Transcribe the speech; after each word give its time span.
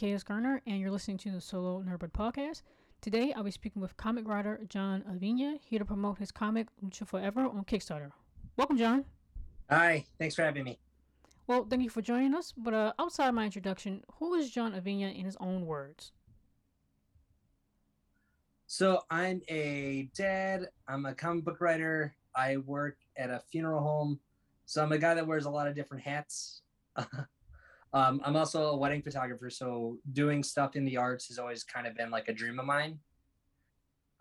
K.S. 0.00 0.22
Garner, 0.22 0.62
and 0.66 0.80
you're 0.80 0.90
listening 0.90 1.18
to 1.18 1.30
the 1.30 1.42
Solo 1.42 1.82
Nerdbird 1.82 2.12
podcast. 2.12 2.62
Today, 3.02 3.34
I'll 3.36 3.44
be 3.44 3.50
speaking 3.50 3.82
with 3.82 3.98
comic 3.98 4.26
writer 4.26 4.58
John 4.66 5.02
Avina, 5.02 5.58
here 5.62 5.78
to 5.78 5.84
promote 5.84 6.16
his 6.16 6.32
comic 6.32 6.68
Lucha 6.82 7.06
Forever 7.06 7.42
on 7.42 7.64
Kickstarter. 7.64 8.10
Welcome, 8.56 8.78
John. 8.78 9.04
Hi, 9.68 10.06
thanks 10.18 10.34
for 10.34 10.42
having 10.42 10.64
me. 10.64 10.78
Well, 11.46 11.66
thank 11.68 11.82
you 11.82 11.90
for 11.90 12.00
joining 12.00 12.34
us. 12.34 12.54
But 12.56 12.72
uh, 12.72 12.92
outside 12.98 13.30
my 13.32 13.44
introduction, 13.44 14.02
who 14.14 14.32
is 14.32 14.50
John 14.50 14.72
Avina 14.72 15.14
in 15.14 15.26
his 15.26 15.36
own 15.38 15.66
words? 15.66 16.12
So, 18.68 19.02
I'm 19.10 19.42
a 19.50 20.08
dad, 20.16 20.70
I'm 20.88 21.04
a 21.04 21.12
comic 21.12 21.44
book 21.44 21.60
writer, 21.60 22.14
I 22.34 22.56
work 22.56 22.96
at 23.18 23.28
a 23.28 23.42
funeral 23.52 23.82
home. 23.82 24.18
So, 24.64 24.82
I'm 24.82 24.92
a 24.92 24.98
guy 24.98 25.12
that 25.12 25.26
wears 25.26 25.44
a 25.44 25.50
lot 25.50 25.68
of 25.68 25.74
different 25.74 26.04
hats. 26.04 26.62
um, 27.92 28.20
I'm 28.24 28.36
also 28.36 28.68
a 28.68 28.76
wedding 28.76 29.02
photographer, 29.02 29.50
so 29.50 29.98
doing 30.12 30.42
stuff 30.42 30.76
in 30.76 30.84
the 30.84 30.96
arts 30.96 31.26
has 31.28 31.38
always 31.38 31.64
kind 31.64 31.86
of 31.86 31.96
been 31.96 32.10
like 32.10 32.28
a 32.28 32.32
dream 32.32 32.58
of 32.58 32.66
mine. 32.66 32.98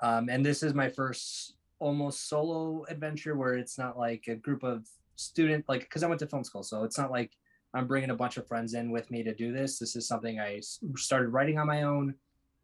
Um, 0.02 0.30
and 0.30 0.46
this 0.46 0.64
is 0.64 0.74
my 0.74 0.90
first 0.90 1.56
almost 1.80 2.28
solo 2.28 2.86
adventure 2.90 3.36
where 3.36 3.54
it's 3.54 3.78
not 3.78 3.98
like 3.98 4.26
a 4.28 4.36
group 4.36 4.64
of 4.64 4.88
student 5.16 5.64
like 5.68 5.82
because 5.82 6.04
I 6.04 6.08
went 6.08 6.20
to 6.20 6.28
film 6.28 6.44
school, 6.44 6.64
so 6.64 6.84
it's 6.84 6.98
not 6.98 7.12
like 7.12 7.32
I'm 7.74 7.86
bringing 7.86 8.10
a 8.10 8.16
bunch 8.16 8.38
of 8.38 8.48
friends 8.48 8.74
in 8.74 8.90
with 8.90 9.12
me 9.12 9.22
to 9.24 9.36
do 9.36 9.52
this. 9.52 9.78
This 9.78 9.96
is 9.96 10.08
something 10.08 10.40
I 10.40 10.62
started 10.96 11.30
writing 11.30 11.60
on 11.60 11.68
my 11.68 11.84
own, 11.84 12.16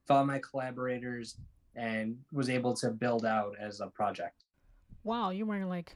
found 0.07 0.27
my 0.27 0.39
collaborators, 0.39 1.37
and 1.75 2.17
was 2.31 2.49
able 2.49 2.73
to 2.77 2.89
build 2.89 3.25
out 3.25 3.55
as 3.59 3.79
a 3.79 3.87
project. 3.87 4.45
Wow, 5.03 5.29
you're 5.29 5.45
wearing 5.45 5.69
like 5.69 5.95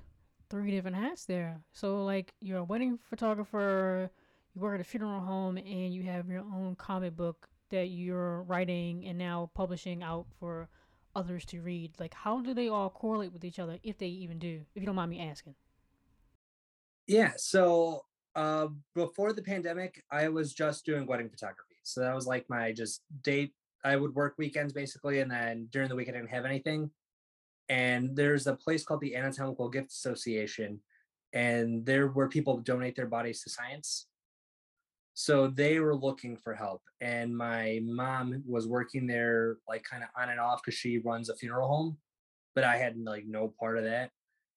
three 0.52 0.70
different 0.70 0.98
hats 0.98 1.26
there. 1.26 1.62
So 1.74 2.04
like 2.04 2.34
you're 2.42 2.60
a 2.60 2.64
wedding 2.64 3.00
photographer, 3.10 4.12
you 4.60 4.64
work 4.64 4.76
at 4.76 4.82
a 4.82 4.84
funeral 4.84 5.22
home, 5.22 5.58
and 5.58 5.94
you 5.94 6.04
have 6.04 6.30
your 6.30 6.42
own 6.42 6.76
comic 6.76 7.16
book 7.16 7.48
that 7.70 7.88
you're 7.88 8.44
writing 8.44 9.06
and 9.06 9.18
now 9.18 9.50
publishing 9.54 10.04
out 10.04 10.26
for 10.40 10.68
others 11.16 11.46
to 11.46 11.62
read. 11.62 11.92
Like 12.00 12.14
how 12.14 12.42
do 12.42 12.54
they 12.54 12.68
all 12.68 12.90
correlate 12.90 13.32
with 13.32 13.46
each 13.46 13.60
other 13.60 13.78
if 13.84 13.98
they 13.98 14.08
even 14.08 14.40
do? 14.40 14.62
If 14.76 14.82
you 14.82 14.86
don't 14.86 14.96
mind 14.96 15.12
me 15.12 15.22
asking. 15.22 15.56
Yeah. 17.08 17.34
So 17.38 18.06
uh, 18.36 18.68
before 18.96 19.34
the 19.34 19.42
pandemic, 19.42 20.04
I 20.12 20.30
was 20.30 20.54
just 20.54 20.86
doing 20.86 21.06
wedding 21.06 21.30
photography. 21.30 21.78
So 21.84 22.02
that 22.02 22.16
was 22.16 22.28
like 22.28 22.46
my 22.50 22.72
just 22.72 23.02
date. 23.24 23.54
I 23.84 23.96
would 23.96 24.14
work 24.14 24.36
weekends 24.38 24.74
basically, 24.74 25.20
and 25.20 25.32
then 25.32 25.68
during 25.72 25.90
the 25.90 25.96
week 25.96 26.10
I 26.10 26.12
didn't 26.12 26.30
have 26.30 26.46
anything. 26.46 26.92
And 27.70 28.16
there's 28.16 28.48
a 28.48 28.56
place 28.56 28.84
called 28.84 29.02
the 29.02 29.16
Anatomical 29.16 29.70
Gift 29.70 29.92
Association, 29.92 30.82
and 31.34 31.86
there 31.86 32.08
where 32.08 32.28
people 32.28 32.58
donate 32.58 32.96
their 32.96 33.08
bodies 33.08 33.42
to 33.44 33.50
science. 33.50 34.08
So 35.22 35.48
they 35.48 35.82
were 35.82 35.98
looking 35.98 36.38
for 36.38 36.54
help, 36.54 36.82
and 37.02 37.36
my 37.36 37.82
mom 37.84 38.42
was 38.48 38.70
working 38.70 39.06
there 39.06 39.58
like 39.68 39.84
kind 39.84 40.02
of 40.02 40.08
on 40.18 40.30
and 40.30 40.40
off 40.40 40.62
because 40.64 40.80
she 40.80 41.00
runs 41.00 41.28
a 41.28 41.36
funeral 41.36 41.68
home, 41.68 41.98
but 42.56 42.64
I 42.64 42.78
had 42.78 42.98
like 42.98 43.26
no 43.28 43.54
part 43.60 43.78
of 43.78 43.84
that. 43.84 44.12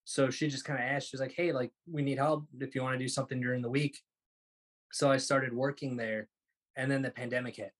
So 0.04 0.30
she 0.30 0.46
just 0.46 0.64
kind 0.64 0.78
of 0.78 0.84
asked, 0.84 1.08
she 1.08 1.16
was 1.16 1.20
like, 1.20 1.34
hey, 1.36 1.50
like, 1.50 1.72
we 1.90 2.00
need 2.00 2.18
help 2.18 2.46
if 2.60 2.76
you 2.76 2.82
want 2.84 2.94
to 2.94 3.04
do 3.04 3.08
something 3.08 3.40
during 3.40 3.60
the 3.60 3.68
week. 3.68 3.98
So 4.92 5.10
I 5.10 5.16
started 5.16 5.52
working 5.52 5.96
there. 5.96 6.28
And 6.76 6.88
then 6.88 7.02
the 7.02 7.10
pandemic 7.10 7.56
hit. 7.56 7.72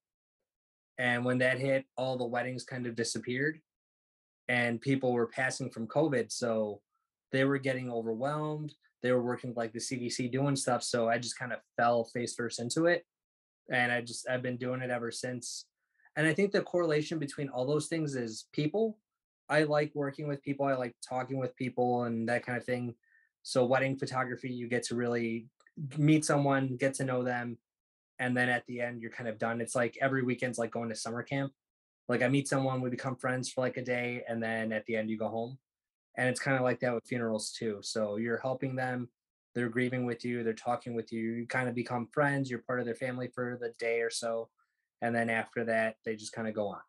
And 0.99 1.25
when 1.25 1.39
that 1.39 1.61
hit, 1.61 1.85
all 1.97 2.19
the 2.19 2.27
weddings 2.27 2.65
kind 2.65 2.89
of 2.89 2.97
disappeared 2.97 3.61
and 4.49 4.81
people 4.81 5.13
were 5.13 5.29
passing 5.29 5.71
from 5.71 5.87
COVID. 5.87 6.33
So 6.33 6.81
they 7.31 7.45
were 7.45 7.59
getting 7.59 7.93
overwhelmed. 7.93 8.75
They 9.03 9.13
were 9.13 9.23
working 9.23 9.53
like 9.57 9.73
the 9.73 9.79
CDC 9.79 10.31
doing 10.31 10.57
stuff. 10.57 10.83
So 10.83 11.09
I 11.09 11.19
just 11.19 11.39
kind 11.39 11.53
of 11.53 11.59
fell 11.77 12.05
face 12.05 12.35
first 12.35 12.61
into 12.61 12.87
it. 12.87 13.05
And 13.71 13.91
I 13.93 14.01
just, 14.01 14.29
I've 14.29 14.43
been 14.43 14.57
doing 14.57 14.81
it 14.81 14.91
ever 14.91 15.11
since. 15.11 15.67
And 16.17 16.27
I 16.27 16.35
think 16.35 16.53
the 16.53 16.63
correlation 16.63 17.19
between 17.19 17.49
all 17.49 17.67
those 17.67 17.89
things 17.89 18.15
is 18.17 18.47
people 18.53 18.99
I 19.49 19.65
like 19.65 19.93
working 19.95 20.29
with 20.29 20.43
people. 20.43 20.67
I 20.67 20.75
like 20.75 20.95
talking 21.07 21.39
with 21.39 21.55
people 21.57 22.05
and 22.05 22.29
that 22.29 22.45
kind 22.45 22.57
of 22.57 22.65
thing. 22.65 22.95
So 23.43 23.65
wedding 23.65 23.99
photography, 23.99 24.51
you 24.51 24.67
get 24.67 24.83
to 24.85 24.95
really 24.95 25.47
meet 25.99 26.25
someone, 26.25 26.77
get 26.77 26.95
to 26.95 27.05
know 27.05 27.23
them, 27.23 27.59
and 28.19 28.37
then 28.37 28.49
at 28.49 28.65
the 28.67 28.81
end 28.81 29.03
you're 29.03 29.11
kind 29.11 29.29
of 29.29 29.39
done. 29.39 29.61
It's 29.61 29.75
like 29.75 29.99
every 30.01 30.23
weekend's 30.23 30.59
like 30.59 30.71
going 30.71 30.89
to 30.89 30.95
summer 30.95 31.23
camp. 31.23 31.53
Like 32.09 32.23
I 32.23 32.29
meet 32.29 32.49
someone, 32.49 32.81
we 32.81 32.89
become 32.89 33.17
friends 33.17 33.51
for 33.51 33.61
like 33.61 33.77
a 33.77 33.83
day, 33.83 34.23
and 34.27 34.43
then 34.43 34.73
at 34.73 34.87
the 34.87 34.97
end 34.97 35.11
you 35.11 35.19
go 35.19 35.29
home. 35.29 35.59
And 36.17 36.29
it's 36.29 36.41
kind 36.41 36.57
of 36.57 36.63
like 36.63 36.81
that 36.81 36.95
with 36.95 37.07
funerals 37.07 37.53
too. 37.53 37.79
So 37.83 38.17
you're 38.17 38.39
helping 38.39 38.77
them, 38.77 39.09
they're 39.55 39.69
grieving 39.69 40.05
with 40.05 40.25
you, 40.25 40.43
they're 40.43 40.53
talking 40.53 40.95
with 40.95 41.13
you, 41.13 41.21
you 41.21 41.47
kind 41.47 41.69
of 41.69 41.75
become 41.75 42.09
friends, 42.13 42.51
you're 42.51 42.61
part 42.61 42.81
of 42.81 42.87
their 42.87 42.95
family 42.95 43.29
for 43.35 43.59
the 43.61 43.73
day 43.79 44.01
or 44.01 44.11
so. 44.11 44.49
And 45.01 45.15
then 45.15 45.31
after 45.31 45.65
that, 45.65 45.97
they 46.05 46.17
just 46.17 46.33
kind 46.33 46.49
of 46.49 46.55
go 46.55 46.69
on. 46.69 46.81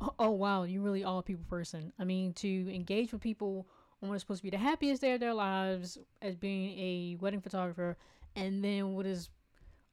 Oh, 0.00 0.14
oh 0.18 0.30
wow, 0.30 0.62
You're 0.62 0.82
really 0.82 1.04
all 1.04 1.22
people 1.22 1.44
person. 1.48 1.92
I 1.98 2.04
mean, 2.04 2.32
to 2.34 2.74
engage 2.74 3.12
with 3.12 3.20
people 3.20 3.66
on 4.02 4.08
what 4.08 4.14
is 4.14 4.22
supposed 4.22 4.40
to 4.40 4.44
be 4.44 4.50
the 4.50 4.58
happiest 4.58 5.02
day 5.02 5.12
of 5.12 5.20
their 5.20 5.34
lives 5.34 5.98
as 6.22 6.36
being 6.36 6.78
a 6.78 7.16
wedding 7.20 7.42
photographer, 7.42 7.96
and 8.34 8.64
then 8.64 8.94
what 8.94 9.04
is 9.04 9.28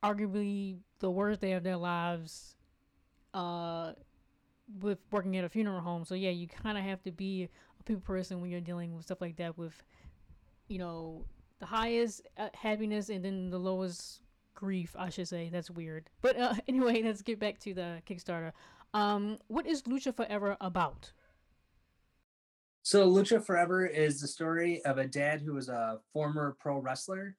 arguably 0.04 0.78
the 1.00 1.12
worst 1.12 1.42
day 1.42 1.54
of 1.54 1.64
their 1.64 1.76
lives, 1.76 2.56
uh, 3.34 3.92
with 4.82 5.00
working 5.12 5.38
at 5.38 5.44
a 5.44 5.50
funeral 5.50 5.82
home. 5.82 6.06
So 6.06 6.16
yeah, 6.16 6.30
you 6.30 6.48
kind 6.48 6.78
of 6.78 6.84
have 6.84 7.02
to 7.04 7.12
be 7.12 7.50
a 7.80 7.84
people 7.84 8.02
person 8.02 8.42
when 8.42 8.50
you're 8.50 8.62
dealing 8.62 8.96
with 8.96 9.06
stuff 9.06 9.22
like 9.22 9.38
that. 9.38 9.58
With, 9.58 9.82
you 10.68 10.80
know, 10.80 11.26
the 11.60 11.66
highest 11.66 12.22
uh, 12.38 12.50
happiness 12.54 13.10
and 13.10 13.24
then 13.24 13.50
the 13.50 13.58
lowest 13.58 14.22
grief. 14.54 14.96
I 14.98 15.10
should 15.10 15.28
say 15.28 15.50
that's 15.52 15.70
weird. 15.70 16.10
But 16.22 16.38
uh, 16.38 16.54
anyway, 16.68 17.02
let's 17.04 17.22
get 17.22 17.40
back 17.40 17.60
to 17.60 17.74
the 17.74 18.02
Kickstarter. 18.08 18.52
Um, 18.94 19.38
what 19.48 19.68
is 19.68 19.84
Lucha 19.84 20.16
Forever 20.16 20.58
about? 20.62 21.12
So 22.84 23.10
Lucha 23.10 23.44
Forever 23.44 23.86
is 23.86 24.22
the 24.22 24.28
story 24.28 24.82
of 24.86 24.98
a 24.98 25.06
dad 25.06 25.42
who 25.42 25.54
was 25.54 25.68
a 25.68 26.00
former 26.14 26.56
pro 26.58 26.80
wrestler, 26.80 27.36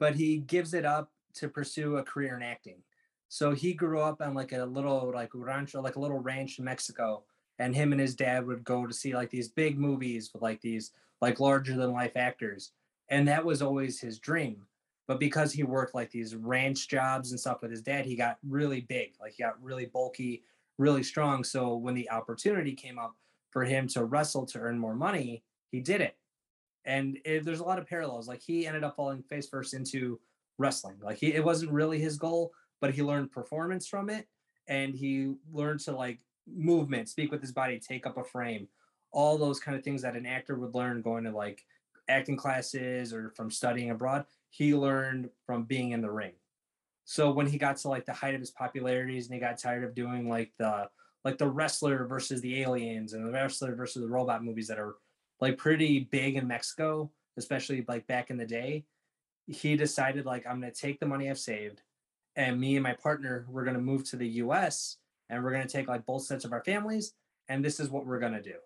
but 0.00 0.16
he 0.16 0.38
gives 0.38 0.74
it 0.74 0.84
up 0.84 1.12
to 1.34 1.48
pursue 1.48 1.98
a 1.98 2.02
career 2.02 2.36
in 2.36 2.42
acting. 2.42 2.82
So 3.28 3.52
he 3.52 3.74
grew 3.74 4.00
up 4.00 4.20
on 4.20 4.34
like 4.34 4.52
a 4.52 4.64
little 4.64 5.10
like 5.12 5.30
rancho, 5.34 5.82
like 5.82 5.96
a 5.96 6.00
little 6.00 6.18
ranch 6.18 6.58
in 6.58 6.64
Mexico, 6.64 7.24
and 7.58 7.74
him 7.74 7.92
and 7.92 8.00
his 8.00 8.14
dad 8.14 8.46
would 8.46 8.64
go 8.64 8.86
to 8.86 8.92
see 8.92 9.14
like 9.14 9.30
these 9.30 9.48
big 9.48 9.78
movies 9.78 10.30
with 10.32 10.42
like 10.42 10.60
these 10.60 10.92
like 11.20 11.40
larger 11.40 11.76
than 11.76 11.92
life 11.92 12.16
actors, 12.16 12.72
and 13.08 13.26
that 13.28 13.44
was 13.44 13.62
always 13.62 14.00
his 14.00 14.18
dream. 14.18 14.66
But 15.06 15.20
because 15.20 15.52
he 15.52 15.62
worked 15.62 15.94
like 15.94 16.10
these 16.10 16.34
ranch 16.34 16.88
jobs 16.88 17.30
and 17.30 17.38
stuff 17.38 17.62
with 17.62 17.70
his 17.70 17.82
dad, 17.82 18.06
he 18.06 18.16
got 18.16 18.38
really 18.46 18.80
big, 18.82 19.14
like 19.20 19.34
he 19.34 19.42
got 19.42 19.62
really 19.62 19.86
bulky, 19.86 20.42
really 20.78 21.02
strong. 21.02 21.44
So 21.44 21.76
when 21.76 21.94
the 21.94 22.10
opportunity 22.10 22.74
came 22.74 22.98
up 22.98 23.14
for 23.50 23.64
him 23.64 23.86
to 23.88 24.04
wrestle 24.04 24.44
to 24.46 24.58
earn 24.58 24.78
more 24.78 24.94
money, 24.96 25.44
he 25.70 25.80
did 25.80 26.00
it. 26.00 26.16
And 26.84 27.18
it, 27.24 27.44
there's 27.44 27.60
a 27.60 27.64
lot 27.64 27.78
of 27.78 27.86
parallels. 27.86 28.28
Like 28.28 28.42
he 28.42 28.66
ended 28.66 28.84
up 28.84 28.96
falling 28.96 29.22
face 29.22 29.48
first 29.48 29.74
into 29.74 30.20
wrestling. 30.58 30.96
Like 31.00 31.18
he, 31.18 31.34
it 31.34 31.44
wasn't 31.44 31.72
really 31.72 31.98
his 31.98 32.16
goal, 32.18 32.52
but 32.80 32.94
he 32.94 33.02
learned 33.02 33.32
performance 33.32 33.86
from 33.86 34.10
it, 34.10 34.26
and 34.68 34.94
he 34.94 35.34
learned 35.52 35.80
to 35.80 35.92
like 35.92 36.20
movement, 36.46 37.08
speak 37.08 37.30
with 37.30 37.40
his 37.40 37.52
body, 37.52 37.78
take 37.78 38.06
up 38.06 38.16
a 38.16 38.24
frame, 38.24 38.68
all 39.12 39.38
those 39.38 39.60
kind 39.60 39.76
of 39.76 39.82
things 39.82 40.02
that 40.02 40.16
an 40.16 40.26
actor 40.26 40.56
would 40.56 40.74
learn 40.74 41.02
going 41.02 41.24
to 41.24 41.30
like 41.30 41.64
acting 42.08 42.36
classes 42.36 43.12
or 43.12 43.30
from 43.30 43.50
studying 43.50 43.90
abroad. 43.90 44.24
He 44.50 44.74
learned 44.74 45.30
from 45.44 45.64
being 45.64 45.90
in 45.90 46.00
the 46.00 46.10
ring. 46.10 46.32
So 47.04 47.30
when 47.30 47.46
he 47.46 47.58
got 47.58 47.76
to 47.78 47.88
like 47.88 48.04
the 48.04 48.12
height 48.12 48.34
of 48.34 48.40
his 48.40 48.50
popularities 48.50 49.26
and 49.26 49.34
he 49.34 49.40
got 49.40 49.58
tired 49.58 49.84
of 49.84 49.94
doing 49.94 50.28
like 50.28 50.52
the 50.58 50.88
like 51.24 51.38
the 51.38 51.48
wrestler 51.48 52.06
versus 52.06 52.40
the 52.40 52.62
aliens 52.62 53.12
and 53.12 53.26
the 53.26 53.32
wrestler 53.32 53.74
versus 53.74 54.02
the 54.02 54.08
robot 54.08 54.44
movies 54.44 54.68
that 54.68 54.78
are 54.78 54.94
like 55.40 55.58
pretty 55.58 56.00
big 56.00 56.36
in 56.36 56.46
Mexico, 56.46 57.10
especially 57.36 57.84
like 57.88 58.06
back 58.06 58.30
in 58.30 58.36
the 58.36 58.46
day, 58.46 58.84
he 59.46 59.76
decided 59.76 60.24
like 60.26 60.46
I'm 60.46 60.60
gonna 60.60 60.72
take 60.72 61.00
the 61.00 61.06
money 61.06 61.30
I've 61.30 61.38
saved 61.38 61.82
and 62.36 62.60
me 62.60 62.76
and 62.76 62.82
my 62.82 62.92
partner 62.92 63.46
we're 63.48 63.64
gonna 63.64 63.78
move 63.78 64.04
to 64.10 64.16
the 64.16 64.28
US 64.28 64.98
and 65.28 65.42
we're 65.42 65.52
gonna 65.52 65.66
take 65.66 65.88
like 65.88 66.06
both 66.06 66.22
sets 66.22 66.44
of 66.44 66.52
our 66.52 66.64
families 66.64 67.14
and 67.48 67.64
this 67.64 67.80
is 67.80 67.90
what 67.90 68.06
we're 68.06 68.20
gonna 68.20 68.42
do. 68.42 68.56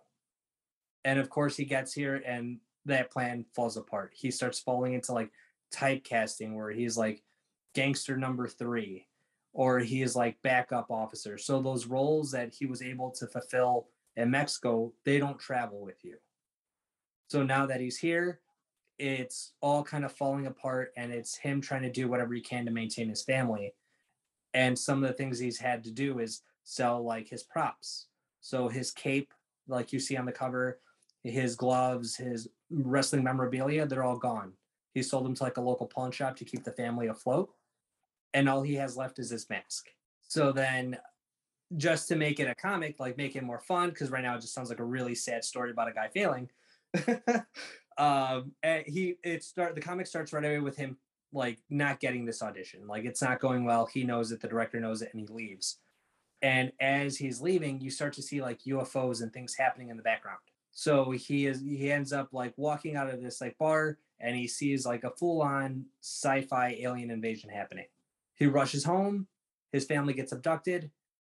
And 1.05 1.19
of 1.19 1.31
course 1.31 1.56
he 1.56 1.64
gets 1.64 1.93
here 1.93 2.22
and 2.26 2.58
that 2.87 3.11
plan 3.11 3.44
falls 3.55 3.76
apart. 3.76 4.12
He 4.14 4.31
starts 4.31 4.58
falling 4.58 4.94
into 4.94 5.12
like 5.12 5.31
typecasting 5.72 6.55
where 6.55 6.70
he's 6.70 6.96
like 6.96 7.22
gangster 7.75 8.17
number 8.17 8.49
three 8.49 9.06
or 9.52 9.78
he 9.78 10.02
is 10.02 10.17
like 10.17 10.40
backup 10.43 10.90
officer 10.90 11.38
so 11.38 11.61
those 11.61 11.87
roles 11.87 12.31
that 12.32 12.52
he 12.52 12.67
was 12.67 12.82
able 12.82 13.11
to 13.11 13.26
fulfill 13.26 13.87
in 14.17 14.31
mexico 14.31 14.93
they 15.05 15.19
don't 15.19 15.38
travel 15.38 15.81
with 15.81 16.05
you 16.05 16.17
so 17.28 17.43
now 17.43 17.67
that 17.67 17.81
he's 17.81 17.96
here 17.96 18.40
it's 19.00 19.52
all 19.61 19.82
kind 19.82 20.05
of 20.05 20.12
falling 20.12 20.47
apart 20.47 20.93
and 20.97 21.12
it's 21.12 21.37
him 21.37 21.61
trying 21.61 21.82
to 21.82 21.91
do 21.91 22.08
whatever 22.08 22.35
he 22.35 22.41
can 22.41 22.64
to 22.64 22.70
maintain 22.70 23.08
his 23.08 23.23
family 23.23 23.75
and 24.55 24.79
some 24.79 25.02
of 25.02 25.08
the 25.08 25.14
things 25.14 25.38
he's 25.38 25.58
had 25.58 25.82
to 25.85 25.91
do 25.91 26.19
is 26.19 26.43
sell 26.64 27.02
like 27.02 27.29
his 27.29 27.43
props 27.43 28.06
so 28.41 28.69
his 28.69 28.91
cape 28.91 29.32
like 29.69 29.93
you 29.93 29.99
see 29.99 30.17
on 30.17 30.26
the 30.26 30.32
cover 30.32 30.81
his 31.25 31.56
gloves 31.56 32.17
his 32.17 32.49
wrestling 32.70 33.25
memorabilia 33.25 33.87
they're 33.87 34.05
all 34.05 34.19
gone 34.19 34.52
he 34.94 35.03
sold 35.03 35.25
them 35.25 35.35
to 35.35 35.43
like 35.43 35.56
a 35.56 35.61
local 35.61 35.87
pawn 35.87 36.11
shop 36.11 36.37
to 36.37 36.44
keep 36.44 36.64
the 36.64 36.73
family 36.73 37.06
afloat 37.06 37.50
and 38.35 38.49
all 38.49 38.62
he 38.62 38.75
has 38.75 38.96
left 38.96 39.19
is 39.19 39.31
his 39.31 39.49
mask. 39.50 39.88
So 40.23 40.53
then 40.53 40.99
just 41.76 42.08
to 42.08 42.17
make 42.17 42.41
it 42.41 42.49
a 42.49 42.55
comic, 42.55 43.00
like 43.00 43.17
make 43.17 43.37
it 43.37 43.43
more 43.43 43.61
fun, 43.61 43.91
because 43.91 44.11
right 44.11 44.23
now 44.23 44.37
it 44.37 44.41
just 44.41 44.55
sounds 44.55 44.69
like 44.69 44.81
a 44.81 44.85
really 44.85 45.14
sad 45.14 45.44
story 45.44 45.70
about 45.70 45.88
a 45.88 45.93
guy 45.93 46.08
failing. 46.08 46.50
um, 48.00 48.52
he 48.87 49.17
it 49.23 49.44
start 49.44 49.75
the 49.75 49.81
comic 49.81 50.06
starts 50.06 50.32
right 50.32 50.44
away 50.44 50.58
with 50.58 50.76
him 50.76 50.97
like 51.32 51.58
not 51.69 52.00
getting 52.00 52.25
this 52.25 52.43
audition. 52.43 52.87
Like 52.87 53.05
it's 53.05 53.23
not 53.23 53.41
going 53.41 53.64
well. 53.64 53.87
He 53.87 54.05
knows 54.05 54.32
it, 54.32 54.41
the 54.41 54.49
director 54.49 54.81
knows 54.81 55.02
it, 55.02 55.11
and 55.12 55.20
he 55.20 55.26
leaves. 55.26 55.79
And 56.43 56.73
as 56.81 57.19
he's 57.19 57.43
leaving, 57.43 57.81
you 57.81 57.91
start 57.91 58.14
to 58.14 58.23
see 58.23 58.41
like 58.41 58.62
UFOs 58.62 59.20
and 59.23 59.32
things 59.32 59.55
happening 59.55 59.91
in 59.91 59.99
the 59.99 60.02
background. 60.02 60.38
So 60.73 61.11
he 61.11 61.47
is 61.47 61.61
he 61.61 61.93
ends 61.93 62.12
up 62.12 62.29
like 62.32 62.55
walking 62.56 62.97
out 62.97 63.12
of 63.12 63.23
this 63.23 63.41
like 63.41 63.58
bar 63.58 63.99
and 64.19 64.35
he 64.35 64.49
sees 64.49 64.87
like 64.87 65.05
a 65.05 65.11
full-on 65.11 65.85
sci-fi 66.00 66.79
alien 66.81 67.11
invasion 67.11 67.50
happening. 67.50 67.87
He 68.35 68.46
rushes 68.46 68.85
home, 68.85 69.26
his 69.73 69.85
family 69.85 70.14
gets 70.14 70.32
abducted. 70.32 70.91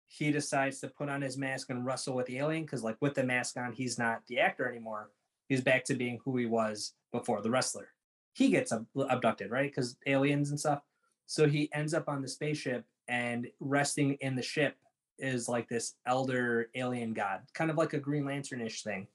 He 0.06 0.30
decides 0.30 0.78
to 0.80 0.88
put 0.88 1.08
on 1.08 1.22
his 1.22 1.38
mask 1.38 1.70
and 1.70 1.86
wrestle 1.86 2.14
with 2.14 2.26
the 2.26 2.38
alien 2.38 2.64
because 2.64 2.84
like 2.84 2.98
with 3.00 3.14
the 3.14 3.24
mask 3.24 3.56
on, 3.56 3.72
he's 3.72 3.98
not 3.98 4.20
the 4.28 4.38
actor 4.38 4.68
anymore. 4.68 5.08
He's 5.52 5.60
back 5.60 5.84
to 5.84 5.94
being 5.94 6.18
who 6.24 6.34
he 6.38 6.46
was 6.46 6.94
before 7.12 7.42
the 7.42 7.50
wrestler. 7.50 7.88
He 8.32 8.48
gets 8.48 8.72
ab- 8.72 8.86
abducted, 9.10 9.50
right? 9.50 9.70
Because 9.70 9.98
aliens 10.06 10.48
and 10.48 10.58
stuff. 10.58 10.80
So 11.26 11.46
he 11.46 11.68
ends 11.74 11.92
up 11.92 12.08
on 12.08 12.22
the 12.22 12.28
spaceship 12.28 12.86
and 13.06 13.46
resting 13.60 14.14
in 14.22 14.34
the 14.34 14.40
ship 14.40 14.76
is 15.18 15.50
like 15.50 15.68
this 15.68 15.96
elder 16.06 16.70
alien 16.74 17.12
god, 17.12 17.42
kind 17.52 17.70
of 17.70 17.76
like 17.76 17.92
a 17.92 17.98
Green 17.98 18.24
Lantern-ish 18.24 18.82
thing. 18.82 19.08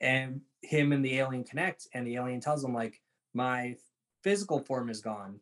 And 0.00 0.40
him 0.62 0.92
and 0.92 1.04
the 1.04 1.18
alien 1.18 1.44
connect, 1.44 1.86
and 1.92 2.06
the 2.06 2.16
alien 2.16 2.40
tells 2.40 2.64
him 2.64 2.72
like, 2.72 3.02
"My 3.34 3.76
physical 4.22 4.60
form 4.60 4.88
is 4.88 5.02
gone, 5.02 5.38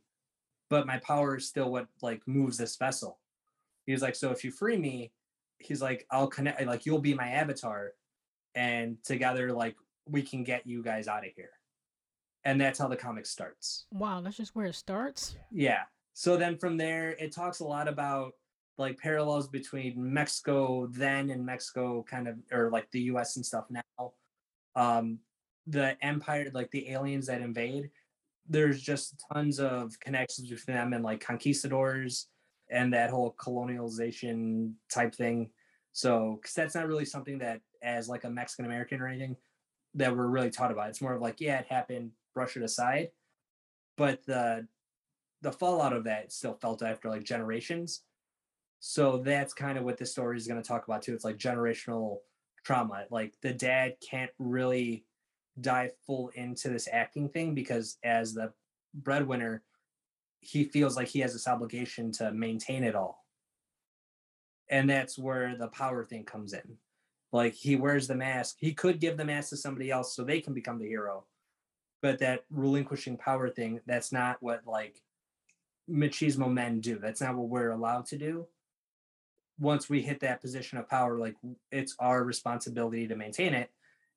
but 0.69 0.89
my 0.89 0.99
power 0.99 1.37
is 1.37 1.47
still 1.47 1.71
what 1.71 1.87
like 2.03 2.27
moves 2.27 2.59
this 2.59 2.75
vessel." 2.75 3.21
He 3.85 3.93
was 3.93 4.03
like, 4.03 4.17
"So 4.17 4.33
if 4.33 4.43
you 4.43 4.51
free 4.51 4.77
me, 4.77 5.13
he's 5.59 5.81
like, 5.81 6.05
I'll 6.11 6.27
connect. 6.27 6.67
Like 6.67 6.85
you'll 6.85 6.99
be 6.99 7.15
my 7.15 7.29
avatar, 7.29 7.93
and 8.57 8.97
together 9.05 9.53
like 9.53 9.77
we 10.09 10.23
can 10.23 10.45
get 10.45 10.67
you 10.67 10.83
guys 10.83 11.09
out 11.09 11.27
of 11.27 11.33
here." 11.35 11.51
And 12.45 12.61
that's 12.61 12.79
how 12.79 12.87
the 12.87 12.97
comic 12.97 13.27
starts. 13.27 13.87
Wow, 13.91 14.21
that's 14.21 14.37
just 14.37 14.55
where 14.55 14.67
it 14.67 14.75
starts. 14.77 15.37
Yeah. 15.51 15.83
So 16.13 16.37
then 16.37 16.57
from 16.57 16.77
there, 16.77 17.11
it 17.11 17.33
talks 17.33 17.61
a 17.61 17.65
lot 17.65 17.89
about 17.89 18.33
like 18.79 18.99
parallels 18.99 19.49
between 19.49 19.95
Mexico 19.97 20.87
then 20.91 21.31
and 21.31 21.45
Mexico 21.45 22.05
kind 22.09 22.29
of 22.29 22.37
or 22.53 22.71
like 22.71 22.91
the 22.91 23.01
US 23.03 23.37
and 23.37 23.45
stuff 23.45 23.67
now. 23.71 24.13
Um 24.75 25.19
the 25.67 25.97
empire 26.05 26.51
like 26.55 26.71
the 26.71 26.91
aliens 26.91 27.27
that 27.27 27.41
invade 27.41 27.91
there's 28.49 28.81
just 28.81 29.25
tons 29.33 29.59
of 29.59 29.99
connections 29.99 30.49
between 30.49 30.77
them 30.77 30.93
and 30.93 31.03
like 31.03 31.21
conquistadors 31.21 32.29
and 32.71 32.93
that 32.93 33.11
whole 33.11 33.35
colonialization 33.41 34.73
type 34.89 35.15
thing. 35.15 35.51
So 35.93 36.39
cuz 36.43 36.55
that's 36.55 36.75
not 36.75 36.87
really 36.87 37.05
something 37.05 37.39
that 37.39 37.61
as 37.83 38.09
like 38.09 38.25
a 38.25 38.31
Mexican 38.31 38.67
American 38.67 39.01
or 39.01 39.09
anything 39.09 39.37
that 39.97 40.17
we're 40.17 40.27
really 40.27 40.51
taught 40.51 40.71
about. 40.71 40.89
It's 40.89 41.03
more 41.03 41.15
of 41.15 41.23
like 41.23 41.41
yeah, 41.41 41.59
it 41.59 41.67
happened, 41.69 42.13
brush 42.35 42.57
it 42.57 42.63
aside. 42.63 43.11
But 43.97 44.25
the 44.27 44.67
the 45.43 45.53
fallout 45.53 45.93
of 45.93 46.05
that 46.05 46.33
still 46.33 46.55
felt 46.55 46.83
after 46.83 47.09
like 47.09 47.25
generations 47.25 48.03
so 48.81 49.19
that's 49.19 49.53
kind 49.53 49.79
of 49.79 49.85
what 49.85 49.99
this 49.99 50.13
story 50.13 50.37
is 50.37 50.47
going 50.47 50.63
to 50.63 50.67
talk 50.67 50.87
about 50.87 51.03
too. 51.03 51.15
It's 51.15 51.25
like 51.25 51.39
generational 51.39 52.19
trauma. 52.65 53.05
Like 53.11 53.35
the 53.43 53.53
dad 53.53 53.95
can't 54.01 54.31
really 54.39 55.05
dive 55.61 55.93
full 56.07 56.31
into 56.35 56.69
this 56.69 56.89
acting 56.93 57.29
thing 57.29 57.55
because 57.55 57.99
as 58.05 58.35
the 58.35 58.53
breadwinner, 58.95 59.63
he 60.41 60.65
feels 60.65 60.97
like 60.97 61.09
he 61.09 61.21
has 61.21 61.33
this 61.33 61.49
obligation 61.49 62.13
to 62.13 62.31
maintain 62.33 62.85
it 62.85 62.95
all. 62.95 63.25
And 64.69 64.89
that's 64.91 65.19
where 65.19 65.57
the 65.57 65.69
power 65.69 66.05
thing 66.05 66.25
comes 66.25 66.53
in. 66.53 66.77
Like 67.37 67.55
he 67.55 67.77
wears 67.77 68.09
the 68.09 68.15
mask. 68.15 68.57
He 68.59 68.73
could 68.73 69.01
give 69.01 69.17
the 69.17 69.25
mask 69.25 69.51
to 69.51 69.57
somebody 69.57 69.91
else 69.91 70.15
so 70.15 70.25
they 70.25 70.41
can 70.41 70.55
become 70.55 70.79
the 70.79 70.89
hero. 70.89 71.25
But 72.03 72.19
that 72.19 72.45
relinquishing 72.51 73.17
power 73.17 73.49
thing, 73.49 73.81
that's 73.87 74.13
not 74.13 74.39
what 74.41 74.67
like 74.67 75.03
machismo 75.91 76.53
men 76.53 76.81
do. 76.81 76.99
That's 76.99 77.21
not 77.21 77.37
what 77.37 77.49
we're 77.49 77.71
allowed 77.71 78.07
to 78.07 78.19
do 78.19 78.47
once 79.59 79.89
we 79.89 80.03
hit 80.03 80.21
that 80.21 80.41
position 80.41 80.79
of 80.79 80.89
power, 80.89 81.19
like 81.19 81.35
it's 81.73 81.95
our 81.99 82.25
responsibility 82.25 83.09
to 83.09 83.17
maintain 83.17 83.55
it. 83.55 83.71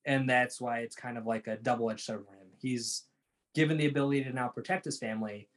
And 0.06 0.30
that's 0.30 0.60
why 0.60 0.80
it's 0.80 0.96
kind 0.96 1.18
of 1.18 1.26
like 1.26 1.48
a 1.48 1.58
double 1.58 1.90
edged 1.90 2.02
sword 2.06 2.26
for 2.26 2.34
him. 2.34 2.48
He's 2.62 3.04
given 3.56 3.78
the 3.78 3.88
ability 3.88 4.24
to 4.26 4.34
now 4.34 4.48
protect 4.48 4.86
his 4.86 5.00
family, 5.00 5.48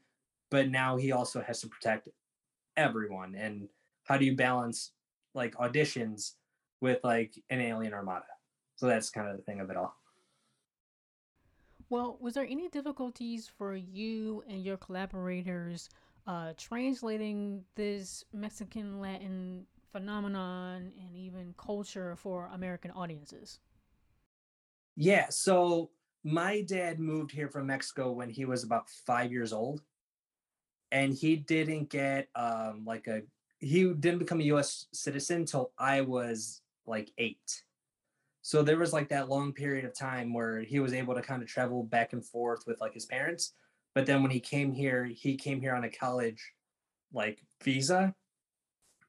but 0.50 0.68
now 0.68 0.96
he 0.96 1.12
also 1.12 1.40
has 1.40 1.60
to 1.60 1.68
protect 1.68 2.08
everyone. 2.76 3.34
And 3.34 3.68
how 4.04 4.16
do 4.16 4.24
you 4.24 4.36
balance 4.36 4.92
like 5.34 5.54
auditions 5.56 6.32
with 6.82 7.02
like 7.02 7.32
an 7.48 7.60
alien 7.60 7.94
armada? 7.94 8.26
So 8.76 8.86
that's 8.86 9.08
kind 9.08 9.28
of 9.28 9.36
the 9.36 9.42
thing 9.42 9.60
of 9.60 9.70
it 9.70 9.76
all. 9.76 9.96
Well, 11.88 12.18
was 12.20 12.34
there 12.34 12.46
any 12.48 12.68
difficulties 12.68 13.50
for 13.58 13.74
you 13.74 14.42
and 14.48 14.64
your 14.64 14.76
collaborators 14.76 15.88
uh, 16.26 16.52
translating 16.56 17.64
this 17.76 18.24
Mexican 18.32 19.00
Latin 19.00 19.66
phenomenon 19.92 20.90
and 20.98 21.16
even 21.16 21.54
culture 21.56 22.16
for 22.16 22.50
American 22.52 22.90
audiences? 22.92 23.58
Yeah, 24.96 25.26
so 25.28 25.90
my 26.24 26.62
dad 26.62 26.98
moved 26.98 27.30
here 27.30 27.48
from 27.48 27.66
Mexico 27.66 28.10
when 28.10 28.30
he 28.30 28.44
was 28.44 28.64
about 28.64 28.88
five 28.88 29.30
years 29.30 29.52
old, 29.52 29.82
and 30.90 31.12
he 31.12 31.36
didn't 31.36 31.90
get 31.90 32.28
um, 32.34 32.84
like 32.86 33.06
a 33.06 33.22
he 33.58 33.84
didn't 33.84 34.18
become 34.18 34.40
a 34.40 34.44
U.S. 34.44 34.86
citizen 34.92 35.40
until 35.40 35.72
I 35.78 36.00
was 36.00 36.62
like 36.86 37.10
eight. 37.18 37.62
So 38.42 38.62
there 38.62 38.78
was 38.78 38.92
like 38.92 39.08
that 39.10 39.28
long 39.28 39.52
period 39.52 39.84
of 39.84 39.94
time 39.94 40.32
where 40.32 40.60
he 40.60 40.80
was 40.80 40.92
able 40.92 41.14
to 41.14 41.22
kind 41.22 41.42
of 41.42 41.48
travel 41.48 41.84
back 41.84 42.12
and 42.12 42.24
forth 42.24 42.64
with 42.66 42.80
like 42.80 42.94
his 42.94 43.06
parents. 43.06 43.52
But 43.94 44.06
then 44.06 44.22
when 44.22 44.32
he 44.32 44.40
came 44.40 44.72
here, 44.72 45.04
he 45.04 45.36
came 45.36 45.60
here 45.60 45.74
on 45.74 45.84
a 45.84 45.90
college 45.90 46.52
like 47.12 47.44
visa 47.62 48.14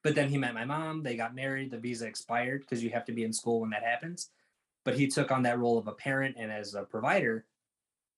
but 0.03 0.15
then 0.15 0.27
he 0.27 0.37
met 0.37 0.53
my 0.53 0.65
mom. 0.65 1.01
They 1.01 1.15
got 1.15 1.33
married. 1.33 1.71
The 1.71 1.77
visa 1.77 2.05
expired 2.05 2.61
because 2.61 2.83
you 2.83 2.89
have 2.91 3.05
to 3.05 3.13
be 3.13 3.23
in 3.23 3.31
school 3.33 3.61
when 3.61 3.69
that 3.71 3.83
happens. 3.83 4.29
But 4.83 4.95
he 4.95 5.07
took 5.07 5.31
on 5.31 5.43
that 5.43 5.59
role 5.59 5.77
of 5.77 5.87
a 5.87 5.93
parent 5.93 6.35
and 6.37 6.51
as 6.51 6.75
a 6.75 6.83
provider. 6.83 7.45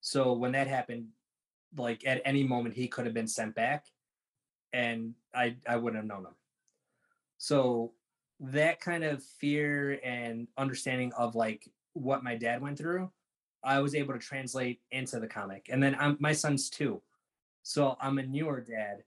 So 0.02 0.34
when 0.34 0.52
that 0.54 0.68
happened, 0.68 1.10
like 1.78 2.06
at 2.06 2.24
any 2.26 2.44
moment 2.44 2.76
he 2.76 2.88
could 2.88 3.06
have 3.06 3.14
been 3.14 3.28
sent 3.28 3.54
back, 3.54 3.86
and 4.74 5.14
I 5.34 5.58
I 5.68 5.76
wouldn't 5.78 6.02
have 6.02 6.08
known 6.08 6.26
him. 6.26 6.36
So 7.38 7.94
that 8.40 8.80
kind 8.80 9.04
of 9.04 9.24
fear 9.24 10.00
and 10.04 10.48
understanding 10.58 11.12
of 11.18 11.36
like 11.36 11.68
what 11.94 12.24
my 12.24 12.36
dad 12.36 12.62
went 12.62 12.78
through, 12.78 13.12
I 13.64 13.80
was 13.80 13.96
able 13.96 14.14
to 14.14 14.20
translate 14.20 14.82
into 14.92 15.20
the 15.20 15.28
comic. 15.28 15.68
And 15.72 15.82
then 15.82 15.96
I'm 16.00 16.18
my 16.20 16.34
son's 16.34 16.70
two, 16.70 17.02
so 17.64 17.98
I'm 18.00 18.18
a 18.20 18.24
newer 18.24 18.62
dad 18.62 19.04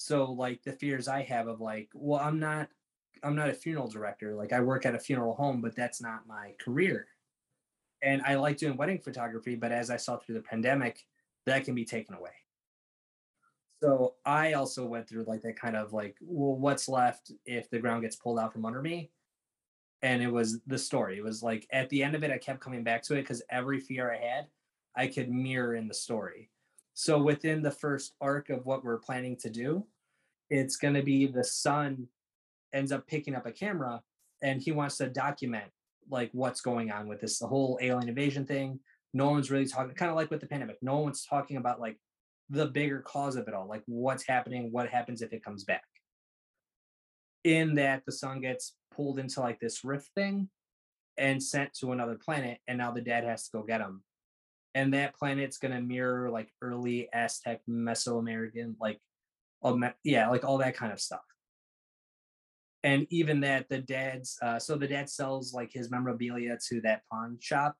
so 0.00 0.30
like 0.30 0.62
the 0.62 0.72
fears 0.72 1.08
i 1.08 1.22
have 1.22 1.48
of 1.48 1.60
like 1.60 1.88
well 1.92 2.20
i'm 2.20 2.38
not 2.38 2.68
i'm 3.24 3.34
not 3.34 3.50
a 3.50 3.52
funeral 3.52 3.88
director 3.88 4.36
like 4.36 4.52
i 4.52 4.60
work 4.60 4.86
at 4.86 4.94
a 4.94 4.98
funeral 4.98 5.34
home 5.34 5.60
but 5.60 5.74
that's 5.74 6.00
not 6.00 6.26
my 6.28 6.54
career 6.60 7.08
and 8.00 8.22
i 8.22 8.36
like 8.36 8.56
doing 8.56 8.76
wedding 8.76 9.00
photography 9.00 9.56
but 9.56 9.72
as 9.72 9.90
i 9.90 9.96
saw 9.96 10.16
through 10.16 10.36
the 10.36 10.40
pandemic 10.40 11.04
that 11.46 11.64
can 11.64 11.74
be 11.74 11.84
taken 11.84 12.14
away 12.14 12.30
so 13.82 14.14
i 14.24 14.52
also 14.52 14.84
went 14.84 15.08
through 15.08 15.24
like 15.24 15.42
that 15.42 15.58
kind 15.58 15.76
of 15.76 15.92
like 15.92 16.16
well 16.20 16.56
what's 16.56 16.88
left 16.88 17.32
if 17.46 17.68
the 17.70 17.78
ground 17.78 18.02
gets 18.02 18.16
pulled 18.16 18.38
out 18.38 18.52
from 18.52 18.66
under 18.66 18.82
me 18.82 19.10
and 20.02 20.22
it 20.22 20.30
was 20.30 20.60
the 20.66 20.78
story 20.78 21.18
it 21.18 21.24
was 21.24 21.42
like 21.42 21.66
at 21.72 21.88
the 21.90 22.02
end 22.02 22.14
of 22.14 22.22
it 22.22 22.30
i 22.30 22.38
kept 22.38 22.60
coming 22.60 22.84
back 22.84 23.02
to 23.02 23.14
it 23.14 23.22
because 23.22 23.42
every 23.50 23.80
fear 23.80 24.12
i 24.12 24.16
had 24.16 24.46
i 24.96 25.06
could 25.06 25.30
mirror 25.30 25.74
in 25.74 25.88
the 25.88 25.94
story 25.94 26.50
so 26.98 27.16
within 27.22 27.62
the 27.62 27.70
first 27.70 28.14
arc 28.20 28.50
of 28.50 28.66
what 28.66 28.82
we're 28.82 28.98
planning 28.98 29.36
to 29.36 29.48
do, 29.48 29.86
it's 30.50 30.74
going 30.74 30.94
to 30.94 31.02
be 31.04 31.28
the 31.28 31.44
son 31.44 32.08
ends 32.74 32.90
up 32.90 33.06
picking 33.06 33.36
up 33.36 33.46
a 33.46 33.52
camera 33.52 34.02
and 34.42 34.60
he 34.60 34.72
wants 34.72 34.96
to 34.96 35.08
document 35.08 35.70
like 36.10 36.28
what's 36.32 36.60
going 36.60 36.90
on 36.90 37.06
with 37.06 37.20
this 37.20 37.38
the 37.38 37.46
whole 37.46 37.78
alien 37.80 38.08
invasion 38.08 38.44
thing. 38.44 38.80
No 39.14 39.30
one's 39.30 39.48
really 39.48 39.68
talking 39.68 39.94
kind 39.94 40.10
of 40.10 40.16
like 40.16 40.28
with 40.28 40.40
the 40.40 40.48
pandemic. 40.48 40.78
No 40.82 40.98
one's 40.98 41.24
talking 41.24 41.56
about 41.56 41.80
like 41.80 42.00
the 42.50 42.66
bigger 42.66 43.00
cause 43.00 43.36
of 43.36 43.46
it 43.48 43.54
all, 43.54 43.68
like 43.68 43.82
what's 43.86 44.26
happening, 44.26 44.72
what 44.72 44.88
happens 44.88 45.22
if 45.22 45.32
it 45.32 45.44
comes 45.44 45.64
back. 45.64 45.84
In 47.44 47.74
that 47.76 48.02
the 48.04 48.12
son 48.12 48.40
gets 48.40 48.74
pulled 48.94 49.18
into 49.18 49.40
like 49.40 49.60
this 49.60 49.84
rift 49.84 50.10
thing 50.14 50.48
and 51.16 51.42
sent 51.42 51.72
to 51.74 51.92
another 51.92 52.16
planet 52.16 52.58
and 52.66 52.78
now 52.78 52.90
the 52.90 53.00
dad 53.00 53.24
has 53.24 53.44
to 53.44 53.50
go 53.58 53.62
get 53.62 53.80
him 53.80 54.02
and 54.74 54.94
that 54.94 55.16
planet's 55.16 55.58
going 55.58 55.74
to 55.74 55.80
mirror 55.80 56.30
like 56.30 56.52
early 56.62 57.08
Aztec 57.12 57.60
Mesoamerican, 57.68 58.74
like, 58.80 59.00
yeah, 60.04 60.28
like 60.28 60.44
all 60.44 60.58
that 60.58 60.76
kind 60.76 60.92
of 60.92 61.00
stuff. 61.00 61.24
And 62.84 63.06
even 63.10 63.40
that, 63.40 63.68
the 63.68 63.78
dad's, 63.78 64.38
uh, 64.40 64.58
so 64.58 64.76
the 64.76 64.86
dad 64.86 65.10
sells 65.10 65.52
like 65.52 65.72
his 65.72 65.90
memorabilia 65.90 66.56
to 66.68 66.80
that 66.82 67.02
pawn 67.10 67.38
shop. 67.40 67.74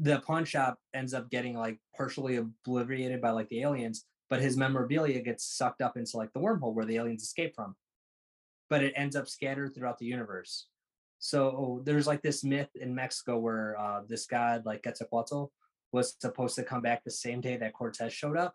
The 0.00 0.20
pawn 0.20 0.44
shop 0.44 0.78
ends 0.94 1.14
up 1.14 1.30
getting 1.30 1.56
like 1.56 1.78
partially 1.96 2.36
obliterated 2.36 3.20
by 3.20 3.30
like 3.30 3.48
the 3.48 3.62
aliens, 3.62 4.04
but 4.30 4.40
his 4.40 4.56
memorabilia 4.56 5.20
gets 5.20 5.44
sucked 5.44 5.80
up 5.80 5.96
into 5.96 6.16
like 6.16 6.32
the 6.32 6.40
wormhole 6.40 6.74
where 6.74 6.84
the 6.84 6.96
aliens 6.96 7.22
escape 7.22 7.54
from. 7.54 7.74
But 8.70 8.84
it 8.84 8.92
ends 8.96 9.16
up 9.16 9.28
scattered 9.28 9.74
throughout 9.74 9.98
the 9.98 10.06
universe. 10.06 10.66
So 11.18 11.82
there's 11.84 12.06
like 12.06 12.22
this 12.22 12.44
myth 12.44 12.68
in 12.74 12.94
Mexico 12.94 13.38
where 13.38 13.76
uh, 13.78 14.02
this 14.06 14.26
god, 14.26 14.64
like 14.64 14.82
Quetzalcoatl, 14.82 15.50
was 15.92 16.14
supposed 16.20 16.54
to 16.56 16.62
come 16.62 16.82
back 16.82 17.02
the 17.02 17.10
same 17.10 17.40
day 17.40 17.56
that 17.56 17.72
Cortez 17.72 18.12
showed 18.12 18.36
up. 18.36 18.54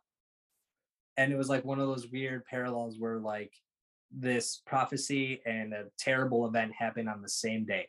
And 1.18 1.32
it 1.32 1.38
was 1.38 1.50
like 1.50 1.66
one 1.66 1.80
of 1.80 1.88
those 1.88 2.08
weird 2.08 2.46
parallels 2.46 2.98
where 2.98 3.20
like 3.20 3.52
this 4.12 4.62
prophecy 4.66 5.42
and 5.46 5.74
a 5.74 5.86
terrible 5.98 6.48
event 6.48 6.72
happened 6.78 7.10
on 7.10 7.22
the 7.22 7.30
same 7.30 7.66
day. 7.66 7.88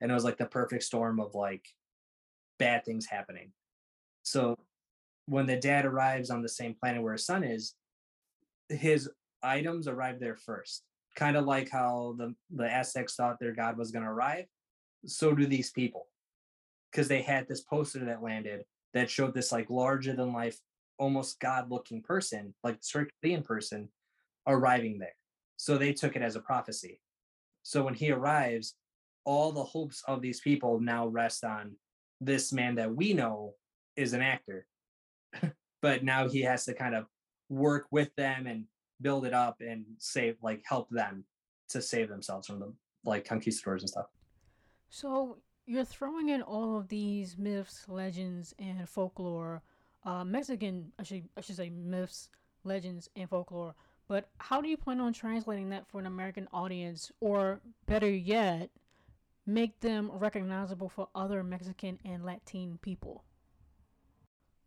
And 0.00 0.10
it 0.10 0.14
was 0.14 0.24
like 0.24 0.38
the 0.38 0.46
perfect 0.46 0.82
storm 0.82 1.20
of 1.20 1.34
like 1.34 1.64
bad 2.60 2.84
things 2.84 3.06
happening. 3.06 3.50
So 4.22 4.56
when 5.26 5.46
the 5.46 5.56
dad 5.56 5.84
arrives 5.84 6.30
on 6.30 6.42
the 6.42 6.48
same 6.48 6.76
planet 6.80 7.02
where 7.02 7.14
his 7.14 7.26
son 7.26 7.42
is, 7.42 7.74
his 8.68 9.10
items 9.42 9.88
arrive 9.88 10.20
there 10.20 10.36
first. 10.36 10.84
Kind 11.16 11.36
of 11.36 11.44
like 11.44 11.68
how 11.70 12.14
the, 12.18 12.34
the 12.54 12.72
Aztecs 12.72 13.16
thought 13.16 13.40
their 13.40 13.54
god 13.54 13.76
was 13.76 13.90
going 13.90 14.04
to 14.04 14.10
arrive. 14.10 14.44
So 15.06 15.34
do 15.34 15.46
these 15.46 15.72
people. 15.72 16.06
Because 16.90 17.08
they 17.08 17.22
had 17.22 17.48
this 17.48 17.62
poster 17.62 18.04
that 18.04 18.22
landed 18.22 18.64
that 18.94 19.10
showed 19.10 19.34
this 19.34 19.52
like 19.52 19.70
larger 19.70 20.14
than 20.14 20.32
life, 20.32 20.58
almost 20.98 21.40
god 21.40 21.70
looking 21.70 22.02
person, 22.02 22.54
like 22.62 22.78
Herculean 22.92 23.42
person, 23.42 23.88
arriving 24.46 24.98
there. 24.98 25.14
So 25.56 25.78
they 25.78 25.92
took 25.92 26.16
it 26.16 26.22
as 26.22 26.36
a 26.36 26.40
prophecy. 26.40 27.00
So 27.62 27.84
when 27.84 27.94
he 27.94 28.10
arrives, 28.10 28.74
all 29.24 29.52
the 29.52 29.62
hopes 29.62 30.02
of 30.08 30.22
these 30.22 30.40
people 30.40 30.80
now 30.80 31.06
rest 31.06 31.44
on 31.44 31.76
this 32.20 32.52
man 32.52 32.74
that 32.74 32.94
we 32.94 33.12
know 33.12 33.54
is 33.96 34.12
an 34.12 34.22
actor 34.22 34.66
but 35.80 36.04
now 36.04 36.28
he 36.28 36.42
has 36.42 36.64
to 36.64 36.74
kind 36.74 36.94
of 36.94 37.06
work 37.48 37.86
with 37.90 38.14
them 38.16 38.46
and 38.46 38.64
build 39.00 39.24
it 39.24 39.34
up 39.34 39.60
and 39.60 39.84
save 39.98 40.36
like 40.42 40.62
help 40.66 40.88
them 40.90 41.24
to 41.68 41.80
save 41.80 42.08
themselves 42.08 42.46
from 42.46 42.60
the 42.60 42.72
like 43.04 43.24
conquistadors 43.24 43.82
and 43.82 43.90
stuff. 43.90 44.06
So 44.90 45.38
you're 45.66 45.84
throwing 45.84 46.28
in 46.28 46.42
all 46.42 46.76
of 46.76 46.88
these 46.88 47.38
myths 47.38 47.86
legends 47.88 48.54
and 48.58 48.88
folklore 48.88 49.62
uh, 50.04 50.24
mexican 50.24 50.90
I 50.98 51.02
should, 51.02 51.28
I 51.36 51.40
should 51.42 51.56
say 51.56 51.70
myths 51.70 52.28
legends 52.64 53.08
and 53.16 53.28
folklore 53.28 53.74
but 54.08 54.28
how 54.38 54.60
do 54.60 54.68
you 54.68 54.76
plan 54.76 55.00
on 55.00 55.12
translating 55.12 55.70
that 55.70 55.86
for 55.86 56.00
an 56.00 56.06
american 56.06 56.48
audience? 56.52 57.12
Or 57.20 57.60
better 57.86 58.10
yet 58.10 58.70
make 59.46 59.80
them 59.80 60.10
recognizable 60.12 60.88
for 60.88 61.08
other 61.14 61.42
mexican 61.42 61.98
and 62.04 62.24
latin 62.24 62.78
people 62.82 63.24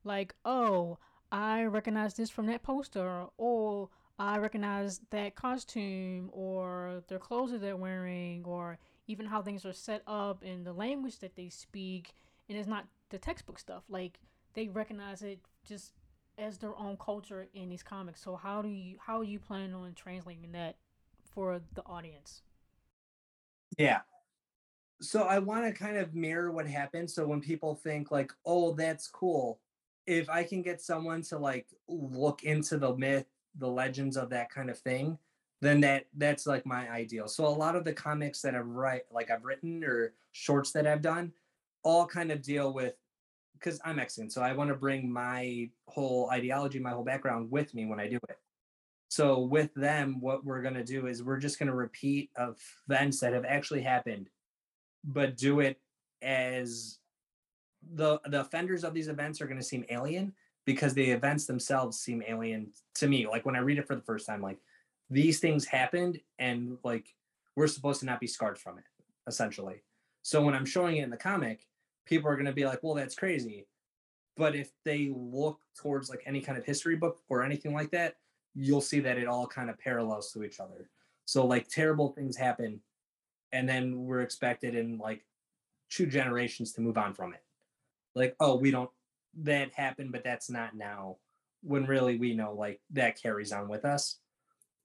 like, 0.03 0.36
oh, 0.46 0.98
I 1.32 1.63
recognize 1.63 2.13
this 2.13 2.30
from 2.30 2.48
that 2.48 2.63
poster, 2.63 3.25
or 3.38 3.89
I 4.20 4.38
recognize 4.38 5.01
that 5.10 5.36
costume, 5.36 6.30
or 6.32 7.03
their 7.08 7.20
clothes 7.20 7.51
that 7.51 7.62
they're 7.62 7.77
wearing, 7.77 8.44
or 8.46 8.77
even 9.08 9.25
how 9.25 9.42
things 9.42 9.65
are 9.65 9.74
set 9.74 10.03
up 10.08 10.44
and 10.44 10.65
the 10.65 10.74
language 10.74 11.20
that 11.20 11.36
they 11.36 11.50
speak. 11.50 12.13
And 12.50 12.58
it's 12.58 12.68
not 12.68 12.88
the 13.10 13.18
textbook 13.18 13.60
stuff. 13.60 13.84
Like, 13.89 14.20
they 14.53 14.68
recognize 14.68 15.22
it 15.24 15.39
just 15.65 15.94
as 16.38 16.58
their 16.58 16.77
own 16.77 16.98
culture 16.98 17.48
in 17.53 17.70
these 17.70 17.84
comics. 17.84 18.22
So 18.22 18.36
how 18.36 18.62
do 18.62 18.70
you 18.70 18.98
how 19.00 19.20
are 19.20 19.24
you 19.24 19.39
planning 19.39 19.74
on 19.75 19.94
translating 19.94 20.51
that 20.53 20.75
for 21.24 21.62
the 21.74 21.84
audience? 21.86 22.42
Yeah. 23.77 24.01
So 25.01 25.23
I 25.23 25.39
want 25.39 25.65
to 25.65 25.73
kind 25.73 25.97
of 25.97 26.15
mirror 26.15 26.51
what 26.51 26.67
happened. 26.67 27.09
So 27.12 27.25
when 27.27 27.41
people 27.41 27.75
think 27.75 28.12
like, 28.12 28.31
"Oh, 28.45 28.73
that's 28.73 29.07
cool," 29.07 29.59
if 30.07 30.29
I 30.29 30.43
can 30.43 30.62
get 30.62 30.81
someone 30.81 31.21
to 31.23 31.38
like 31.38 31.67
look 31.88 32.43
into 32.43 32.77
the 32.77 32.95
myth, 32.95 33.27
the 33.55 33.67
legends 33.69 34.17
of 34.17 34.29
that 34.31 34.50
kind 34.50 34.69
of 34.69 34.79
thing, 34.79 35.17
then 35.62 35.81
that 35.81 36.07
that's 36.15 36.47
like 36.47 36.65
my 36.65 36.89
ideal. 36.89 37.27
So 37.27 37.45
a 37.45 37.50
lot 37.50 37.75
of 37.75 37.83
the 37.85 37.93
comics 37.93 38.41
that 38.41 38.55
I've 38.55 38.67
write 38.67 39.03
like 39.12 39.29
I've 39.31 39.43
written 39.45 39.83
or 39.83 40.13
shorts 40.31 40.71
that 40.73 40.88
I've 40.88 41.01
done 41.01 41.33
all 41.83 42.05
kind 42.07 42.31
of 42.31 42.41
deal 42.41 42.73
with 42.73 42.95
because 43.53 43.79
I'm 43.85 43.97
Mexican, 43.97 44.29
so 44.29 44.41
I 44.41 44.53
want 44.53 44.69
to 44.69 44.75
bring 44.75 45.12
my 45.12 45.69
whole 45.88 46.29
ideology, 46.31 46.79
my 46.79 46.91
whole 46.91 47.03
background 47.03 47.50
with 47.51 47.73
me 47.73 47.85
when 47.85 48.00
I 48.00 48.09
do 48.09 48.19
it. 48.29 48.38
So 49.09 49.39
with 49.41 49.73
them, 49.75 50.19
what 50.19 50.43
we're 50.43 50.62
gonna 50.62 50.83
do 50.83 51.07
is 51.07 51.23
we're 51.23 51.38
just 51.38 51.59
gonna 51.59 51.75
repeat 51.75 52.31
events 52.38 53.19
that 53.21 53.33
have 53.33 53.45
actually 53.45 53.81
happened, 53.81 54.29
but 55.03 55.38
do 55.38 55.60
it 55.60 55.79
as 56.22 57.00
the 57.95 58.19
the 58.25 58.41
offenders 58.41 58.83
of 58.83 58.93
these 58.93 59.07
events 59.07 59.41
are 59.41 59.45
going 59.45 59.60
to 59.60 59.63
seem 59.63 59.86
alien 59.89 60.33
because 60.65 60.93
the 60.93 61.12
events 61.12 61.45
themselves 61.45 62.00
seem 62.00 62.24
alien 62.27 62.72
to 62.95 63.07
me. 63.07 63.27
Like 63.27 63.45
when 63.45 63.55
i 63.55 63.60
read 63.60 63.77
it 63.77 63.88
for 63.88 63.95
the 63.95 64.01
first 64.01 64.25
time 64.25 64.41
like 64.41 64.60
these 65.10 65.39
things 65.39 65.65
happened 65.65 66.19
and 66.39 66.77
like 66.83 67.07
we're 67.55 67.67
supposed 67.67 68.00
to 68.00 68.05
not 68.05 68.19
be 68.19 68.27
scarred 68.27 68.57
from 68.57 68.77
it 68.77 68.86
essentially. 69.27 69.83
So 70.22 70.41
when 70.41 70.55
i'm 70.55 70.65
showing 70.65 70.98
it 70.98 71.03
in 71.03 71.10
the 71.10 71.17
comic 71.17 71.67
people 72.05 72.29
are 72.29 72.36
going 72.36 72.45
to 72.45 72.53
be 72.53 72.65
like 72.65 72.81
well 72.83 72.93
that's 72.93 73.15
crazy. 73.15 73.67
But 74.36 74.55
if 74.55 74.72
they 74.83 75.12
look 75.15 75.60
towards 75.77 76.10
like 76.10 76.24
any 76.25 76.41
kind 76.41 76.57
of 76.57 76.65
history 76.65 76.95
book 76.95 77.19
or 77.29 77.43
anything 77.43 77.74
like 77.74 77.91
that 77.91 78.15
you'll 78.55 78.81
see 78.81 79.00
that 79.00 79.17
it 79.17 79.27
all 79.27 79.48
kind 79.48 79.69
of 79.69 79.79
parallels 79.79 80.31
to 80.31 80.43
each 80.43 80.60
other. 80.60 80.89
So 81.25 81.45
like 81.45 81.67
terrible 81.67 82.10
things 82.10 82.38
happen 82.38 82.79
and 83.53 83.69
then 83.69 84.05
we're 84.05 84.22
expected 84.22 84.75
in 84.75 84.98
like 84.98 85.24
two 85.89 86.05
generations 86.07 86.74
to 86.74 86.81
move 86.81 86.98
on 86.98 87.13
from 87.13 87.33
it. 87.33 87.43
Like 88.15 88.36
oh 88.39 88.57
we 88.57 88.72
don't 88.72 88.89
that 89.41 89.72
happened 89.74 90.12
but 90.12 90.24
that's 90.24 90.50
not 90.50 90.75
now 90.75 91.17
when 91.63 91.86
really 91.86 92.17
we 92.17 92.36
know 92.36 92.53
like 92.53 92.81
that 92.91 93.22
carries 93.22 93.53
on 93.53 93.69
with 93.69 93.86
us. 93.86 94.19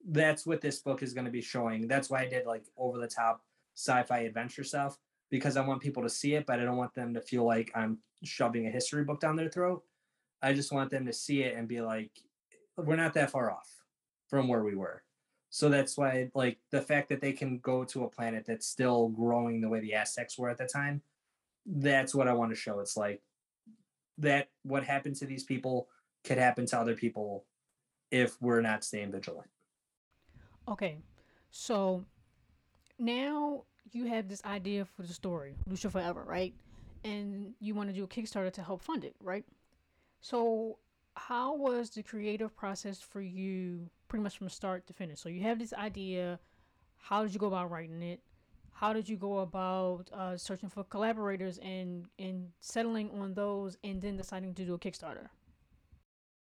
That's 0.06 0.46
what 0.46 0.60
this 0.60 0.78
book 0.78 1.02
is 1.02 1.12
going 1.12 1.25
to 1.25 1.30
be 1.32 1.42
showing. 1.42 1.88
That's 1.88 2.08
why 2.08 2.20
i 2.20 2.28
did 2.28 2.46
like 2.46 2.64
over 2.76 2.98
the 2.98 3.08
top 3.08 3.42
sci-fi 3.75 4.20
adventure 4.20 4.64
stuff 4.64 4.98
because 5.30 5.56
i 5.56 5.64
want 5.64 5.80
people 5.80 6.02
to 6.02 6.08
see 6.08 6.34
it 6.34 6.44
but 6.46 6.58
i 6.58 6.64
don't 6.64 6.76
want 6.76 6.92
them 6.94 7.14
to 7.14 7.20
feel 7.20 7.44
like 7.44 7.70
i'm 7.76 7.98
shoving 8.25 8.66
a 8.66 8.70
history 8.70 9.04
book 9.04 9.20
down 9.20 9.37
their 9.37 9.48
throat. 9.48 9.82
I 10.42 10.52
just 10.52 10.72
want 10.72 10.90
them 10.90 11.06
to 11.06 11.12
see 11.12 11.42
it 11.42 11.56
and 11.56 11.68
be 11.68 11.80
like 11.80 12.10
we're 12.76 12.96
not 12.96 13.14
that 13.14 13.30
far 13.30 13.50
off 13.50 13.68
from 14.28 14.48
where 14.48 14.62
we 14.62 14.75
were 14.75 15.02
so 15.50 15.69
that's 15.69 15.97
why 15.97 16.31
like 16.35 16.59
the 16.71 16.81
fact 16.81 17.09
that 17.09 17.21
they 17.21 17.33
can 17.33 17.59
go 17.59 17.85
to 17.85 18.05
a 18.05 18.09
planet 18.09 18.45
that's 18.47 18.67
still 18.67 19.09
growing 19.09 19.61
the 19.61 19.69
way 19.69 19.81
the 19.81 19.95
aztecs 19.95 20.38
were 20.38 20.50
at 20.50 20.59
the 20.59 20.67
time 20.67 21.02
that's 21.69 22.14
what 22.14 22.28
I 22.28 22.33
want 22.33 22.50
to 22.50 22.57
show. 22.57 22.81
It's 22.81 22.97
like 22.97 23.21
that 24.19 24.49
what 24.62 24.85
happened 24.85 25.17
to 25.17 25.26
these 25.26 25.45
people 25.45 25.88
could 26.25 26.38
happen 26.38 26.67
to 26.67 26.78
other 26.78 26.95
people 26.95 27.45
if 28.11 28.40
we're 28.40 28.62
not 28.62 28.85
staying 28.85 29.12
vigilant. 29.12 29.49
Okay. 30.67 30.97
So 31.50 32.05
now 32.99 33.64
you 33.93 34.07
have 34.07 34.28
this 34.28 34.45
idea 34.45 34.85
for 34.85 35.02
the 35.02 35.12
story, 35.12 35.55
Lucha 35.69 35.90
Forever, 35.90 36.25
right? 36.26 36.55
And 37.05 37.55
you 37.61 37.75
want 37.75 37.90
to 37.90 37.95
do 37.95 38.05
a 38.05 38.09
Kickstarter 38.09 38.52
to 38.52 38.62
help 38.62 38.83
fund 38.83 39.05
it, 39.05 39.14
right? 39.23 39.45
So 40.21 40.78
how 41.18 41.56
was 41.56 41.90
the 41.90 42.02
creative 42.02 42.56
process 42.56 43.00
for 43.00 43.20
you 43.20 43.90
pretty 44.08 44.22
much 44.22 44.38
from 44.38 44.48
start 44.48 44.87
to 44.87 44.92
finish? 44.92 45.20
So 45.20 45.28
you 45.28 45.42
have 45.42 45.58
this 45.58 45.72
idea, 45.72 46.38
how 46.96 47.22
did 47.22 47.34
you 47.34 47.40
go 47.40 47.48
about 47.48 47.70
writing 47.70 48.02
it? 48.02 48.20
how 48.78 48.92
did 48.92 49.08
you 49.08 49.16
go 49.16 49.40
about 49.40 50.08
uh, 50.12 50.37
searching 50.37 50.68
for 50.68 50.84
collaborators 50.84 51.58
and 51.58 52.06
and 52.18 52.48
settling 52.60 53.10
on 53.20 53.34
those 53.34 53.76
and 53.82 54.00
then 54.00 54.16
deciding 54.16 54.54
to 54.54 54.64
do 54.64 54.75
a 54.75 54.78
kickstarter 54.78 55.28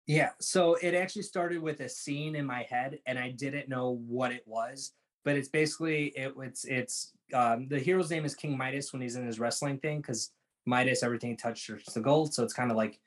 yeah 0.06 0.30
so 0.40 0.76
it 0.80 0.94
actually 0.94 1.22
started 1.22 1.60
with 1.60 1.80
a 1.80 1.88
scene 1.88 2.36
in 2.36 2.46
my 2.46 2.62
head 2.70 2.98
and 3.06 3.18
i 3.18 3.30
didn't 3.30 3.68
know 3.68 4.00
what 4.06 4.30
it 4.30 4.44
was 4.46 4.92
but 5.24 5.36
it's 5.36 5.48
basically 5.48 6.06
it, 6.16 6.32
it's 6.40 6.64
it's 6.64 7.12
um, 7.34 7.66
the 7.68 7.78
hero's 7.78 8.10
name 8.10 8.24
is 8.24 8.34
king 8.34 8.56
midas 8.56 8.92
when 8.92 9.02
he's 9.02 9.16
in 9.16 9.26
his 9.26 9.40
wrestling 9.40 9.78
thing 9.78 9.98
because 10.00 10.30
midas 10.66 11.02
everything 11.02 11.36
touched 11.36 11.70
the 11.94 12.00
gold 12.00 12.32
so 12.32 12.44
it's 12.44 12.54
kind 12.54 12.70
of 12.70 12.76
like 12.76 13.00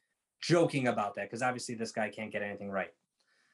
joking 0.44 0.88
about 0.88 1.16
that 1.16 1.30
because 1.30 1.42
obviously 1.42 1.74
this 1.74 1.92
guy 1.92 2.10
can't 2.10 2.32
get 2.32 2.44
anything 2.44 2.70
right. 2.70 2.92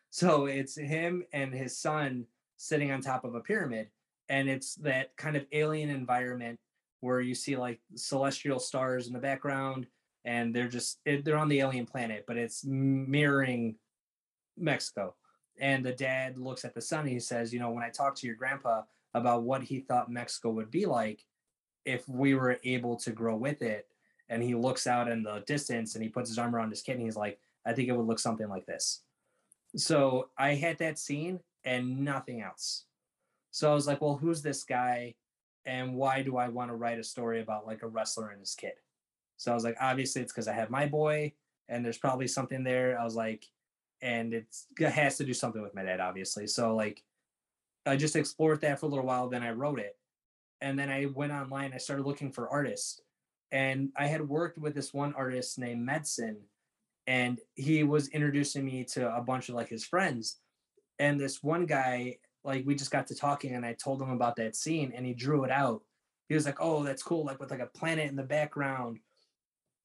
So 0.09 0.47
it's 0.47 0.75
him 0.75 1.23
and 1.31 1.53
his 1.53 1.77
son 1.77 2.25
sitting 2.57 2.91
on 2.91 2.99
top 2.99 3.23
of 3.23 3.35
a 3.35 3.39
pyramid 3.39 3.89
and 4.27 4.49
it's 4.49 4.75
that 4.75 5.15
kind 5.15 5.37
of 5.37 5.45
alien 5.51 5.89
environment 5.89 6.59
where 7.01 7.21
you 7.21 7.35
see 7.35 7.55
like 7.55 7.79
celestial 7.95 8.59
stars 8.59 9.07
in 9.07 9.13
the 9.13 9.19
background 9.19 9.85
and 10.25 10.53
they're 10.53 10.67
just 10.67 10.99
they're 11.05 11.37
on 11.37 11.47
the 11.47 11.59
alien 11.59 11.85
planet 11.85 12.25
but 12.27 12.37
it's 12.37 12.65
mirroring 12.65 13.75
mexico. 14.57 15.13
And 15.61 15.85
the 15.85 15.93
dad 15.93 16.37
looks 16.37 16.65
at 16.65 16.73
the 16.73 16.81
son 16.81 17.01
and 17.01 17.09
he 17.09 17.19
says 17.19 17.53
you 17.53 17.59
know 17.59 17.69
when 17.69 17.83
i 17.83 17.89
talked 17.89 18.17
to 18.17 18.27
your 18.27 18.35
grandpa 18.35 18.81
about 19.13 19.43
what 19.43 19.61
he 19.61 19.79
thought 19.79 20.11
mexico 20.11 20.49
would 20.49 20.71
be 20.71 20.85
like 20.85 21.23
if 21.85 22.07
we 22.09 22.33
were 22.33 22.59
able 22.63 22.95
to 22.97 23.11
grow 23.11 23.35
with 23.35 23.61
it 23.61 23.87
and 24.29 24.43
he 24.43 24.55
looks 24.55 24.87
out 24.87 25.07
in 25.07 25.23
the 25.23 25.43
distance 25.47 25.95
and 25.95 26.03
he 26.03 26.09
puts 26.09 26.29
his 26.29 26.37
arm 26.37 26.55
around 26.55 26.69
his 26.69 26.81
kid 26.81 26.93
and 26.93 27.01
he's 27.01 27.15
like 27.15 27.39
i 27.65 27.73
think 27.73 27.89
it 27.89 27.95
would 27.95 28.07
look 28.07 28.19
something 28.19 28.49
like 28.49 28.65
this 28.65 29.01
so 29.75 30.29
i 30.37 30.53
had 30.53 30.77
that 30.77 30.97
scene 30.97 31.39
and 31.65 31.99
nothing 31.99 32.41
else 32.41 32.85
so 33.51 33.71
I 33.71 33.73
was 33.73 33.87
like, 33.87 34.01
well, 34.01 34.15
who's 34.15 34.41
this 34.41 34.63
guy? 34.63 35.15
And 35.65 35.95
why 35.95 36.21
do 36.21 36.37
I 36.37 36.49
want 36.49 36.69
to 36.69 36.75
write 36.75 36.99
a 36.99 37.03
story 37.03 37.41
about 37.41 37.67
like 37.67 37.83
a 37.83 37.87
wrestler 37.87 38.29
and 38.29 38.39
his 38.39 38.55
kid? 38.55 38.73
So 39.37 39.51
I 39.51 39.55
was 39.55 39.63
like, 39.63 39.77
obviously 39.79 40.21
it's 40.21 40.31
because 40.31 40.47
I 40.47 40.53
have 40.53 40.69
my 40.69 40.85
boy 40.85 41.33
and 41.67 41.83
there's 41.83 41.97
probably 41.97 42.27
something 42.27 42.63
there. 42.63 42.99
I 42.99 43.03
was 43.03 43.15
like, 43.15 43.45
and 44.01 44.33
it's 44.33 44.67
it 44.79 44.91
has 44.91 45.17
to 45.17 45.25
do 45.25 45.33
something 45.33 45.61
with 45.61 45.75
my 45.75 45.83
dad, 45.83 45.99
obviously. 45.99 46.47
So 46.47 46.75
like, 46.75 47.03
I 47.85 47.95
just 47.95 48.15
explored 48.15 48.61
that 48.61 48.79
for 48.79 48.85
a 48.85 48.89
little 48.89 49.05
while. 49.05 49.29
Then 49.29 49.43
I 49.43 49.51
wrote 49.51 49.79
it, 49.79 49.97
and 50.61 50.79
then 50.79 50.89
I 50.89 51.07
went 51.07 51.33
online. 51.33 51.73
I 51.73 51.77
started 51.77 52.05
looking 52.05 52.31
for 52.31 52.49
artists, 52.49 53.01
and 53.51 53.89
I 53.97 54.07
had 54.07 54.27
worked 54.27 54.57
with 54.57 54.75
this 54.75 54.93
one 54.93 55.13
artist 55.15 55.57
named 55.59 55.85
Medicine, 55.85 56.37
and 57.07 57.39
he 57.55 57.83
was 57.83 58.09
introducing 58.09 58.65
me 58.65 58.83
to 58.85 59.15
a 59.15 59.21
bunch 59.21 59.49
of 59.49 59.55
like 59.55 59.69
his 59.69 59.85
friends, 59.85 60.37
and 60.99 61.19
this 61.19 61.43
one 61.43 61.65
guy 61.65 62.17
like 62.43 62.65
we 62.65 62.75
just 62.75 62.91
got 62.91 63.07
to 63.07 63.15
talking, 63.15 63.55
and 63.55 63.65
I 63.65 63.73
told 63.73 64.01
him 64.01 64.11
about 64.11 64.35
that 64.37 64.55
scene, 64.55 64.93
and 64.95 65.05
he 65.05 65.13
drew 65.13 65.43
it 65.43 65.51
out. 65.51 65.81
He 66.27 66.35
was 66.35 66.45
like, 66.45 66.61
"Oh, 66.61 66.83
that's 66.83 67.03
cool!" 67.03 67.25
Like 67.25 67.39
with 67.39 67.51
like 67.51 67.59
a 67.59 67.65
planet 67.67 68.09
in 68.09 68.15
the 68.15 68.23
background, 68.23 68.99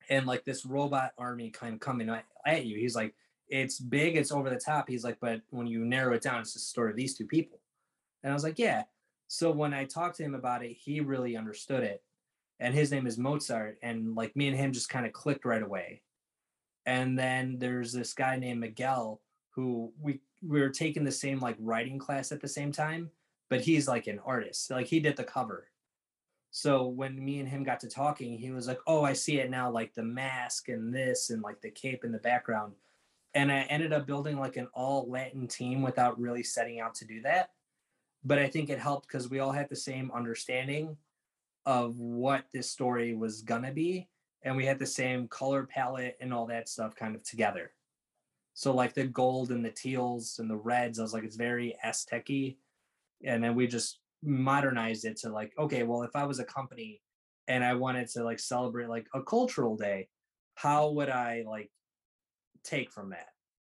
and 0.08 0.26
like 0.26 0.44
this 0.44 0.66
robot 0.66 1.12
army 1.18 1.50
kind 1.50 1.74
of 1.74 1.80
coming 1.80 2.08
at 2.46 2.66
you. 2.66 2.78
He's 2.78 2.94
like, 2.94 3.14
"It's 3.48 3.80
big, 3.80 4.16
it's 4.16 4.32
over 4.32 4.50
the 4.50 4.56
top." 4.56 4.88
He's 4.88 5.04
like, 5.04 5.18
"But 5.20 5.42
when 5.50 5.66
you 5.66 5.84
narrow 5.84 6.14
it 6.14 6.22
down, 6.22 6.40
it's 6.40 6.54
the 6.54 6.60
story 6.60 6.90
of 6.90 6.96
these 6.96 7.16
two 7.16 7.26
people." 7.26 7.60
And 8.22 8.30
I 8.32 8.34
was 8.34 8.44
like, 8.44 8.58
"Yeah." 8.58 8.84
So 9.28 9.50
when 9.50 9.74
I 9.74 9.84
talked 9.84 10.16
to 10.18 10.22
him 10.22 10.34
about 10.34 10.64
it, 10.64 10.72
he 10.72 11.00
really 11.00 11.36
understood 11.36 11.82
it. 11.82 12.02
And 12.64 12.74
his 12.74 12.90
name 12.90 13.06
is 13.06 13.18
Mozart. 13.18 13.76
And 13.82 14.14
like 14.14 14.34
me 14.34 14.48
and 14.48 14.56
him 14.56 14.72
just 14.72 14.88
kind 14.88 15.04
of 15.04 15.12
clicked 15.12 15.44
right 15.44 15.62
away. 15.62 16.00
And 16.86 17.18
then 17.18 17.58
there's 17.58 17.92
this 17.92 18.14
guy 18.14 18.36
named 18.36 18.60
Miguel 18.60 19.20
who 19.50 19.92
we 20.00 20.20
we 20.42 20.60
were 20.60 20.70
taking 20.70 21.04
the 21.04 21.12
same 21.12 21.40
like 21.40 21.56
writing 21.58 21.98
class 21.98 22.32
at 22.32 22.40
the 22.40 22.48
same 22.48 22.72
time, 22.72 23.10
but 23.50 23.60
he's 23.60 23.86
like 23.86 24.06
an 24.06 24.18
artist. 24.24 24.70
Like 24.70 24.86
he 24.86 24.98
did 24.98 25.14
the 25.14 25.24
cover. 25.24 25.68
So 26.52 26.86
when 26.86 27.22
me 27.22 27.38
and 27.38 27.48
him 27.48 27.64
got 27.64 27.80
to 27.80 27.88
talking, 27.88 28.38
he 28.38 28.50
was 28.50 28.66
like, 28.66 28.80
"Oh, 28.86 29.04
I 29.04 29.12
see 29.12 29.40
it 29.40 29.50
now, 29.50 29.70
like 29.70 29.92
the 29.92 30.02
mask 30.02 30.70
and 30.70 30.94
this 30.94 31.28
and 31.28 31.42
like 31.42 31.60
the 31.60 31.70
cape 31.70 32.02
in 32.02 32.12
the 32.12 32.18
background." 32.18 32.72
And 33.34 33.52
I 33.52 33.62
ended 33.62 33.92
up 33.92 34.06
building 34.06 34.38
like 34.38 34.56
an 34.56 34.68
all 34.72 35.06
Latin 35.10 35.48
team 35.48 35.82
without 35.82 36.18
really 36.18 36.42
setting 36.42 36.80
out 36.80 36.94
to 36.96 37.04
do 37.04 37.20
that. 37.22 37.50
But 38.24 38.38
I 38.38 38.48
think 38.48 38.70
it 38.70 38.78
helped 38.78 39.08
because 39.08 39.28
we 39.28 39.40
all 39.40 39.52
had 39.52 39.68
the 39.68 39.76
same 39.76 40.10
understanding 40.12 40.96
of 41.66 41.96
what 41.98 42.44
this 42.52 42.70
story 42.70 43.14
was 43.14 43.42
gonna 43.42 43.72
be, 43.72 44.08
and 44.42 44.56
we 44.56 44.66
had 44.66 44.78
the 44.78 44.86
same 44.86 45.28
color 45.28 45.64
palette 45.64 46.16
and 46.20 46.32
all 46.32 46.46
that 46.46 46.68
stuff 46.68 46.94
kind 46.94 47.14
of 47.14 47.22
together. 47.24 47.72
So 48.54 48.72
like 48.72 48.94
the 48.94 49.04
gold 49.04 49.50
and 49.50 49.64
the 49.64 49.70
teals 49.70 50.38
and 50.38 50.48
the 50.48 50.56
reds, 50.56 50.98
I 50.98 51.02
was 51.02 51.12
like, 51.12 51.24
it's 51.24 51.36
very 51.36 51.76
Aztec-y. 51.82 52.54
And 53.24 53.42
then 53.42 53.54
we 53.54 53.66
just 53.66 53.98
modernized 54.22 55.04
it 55.04 55.16
to 55.18 55.30
like, 55.30 55.52
okay, 55.58 55.82
well, 55.82 56.02
if 56.02 56.14
I 56.14 56.24
was 56.24 56.38
a 56.38 56.44
company 56.44 57.00
and 57.48 57.64
I 57.64 57.74
wanted 57.74 58.08
to 58.10 58.22
like 58.22 58.38
celebrate 58.38 58.88
like 58.88 59.06
a 59.12 59.22
cultural 59.22 59.76
day, 59.76 60.08
how 60.54 60.90
would 60.90 61.08
I 61.08 61.42
like 61.46 61.70
take 62.62 62.92
from 62.92 63.10
that? 63.10 63.28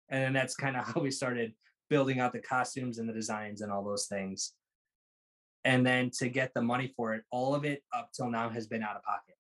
And 0.09 0.23
then 0.23 0.33
that's 0.33 0.57
kind 0.57 0.77
of 0.77 0.85
how 0.95 1.01
we 1.01 1.11
started 1.11 1.53
building 1.89 2.19
out 2.19 2.33
the 2.33 2.41
costumes 2.41 2.99
and 2.99 3.09
the 3.09 3.13
designs 3.13 3.61
and 3.61 3.71
all 3.71 3.85
those 3.85 4.07
things. 4.07 4.55
And 5.65 5.87
then 5.87 6.11
to 6.19 6.29
get 6.29 6.53
the 6.55 6.63
money 6.63 6.93
for 6.97 7.15
it, 7.15 7.23
all 7.31 7.55
of 7.55 7.65
it 7.65 7.83
up 7.95 8.11
till 8.13 8.31
now 8.31 8.49
has 8.49 8.67
been 8.67 8.83
out 8.83 8.97
of 8.97 9.03
pocket. 9.05 9.37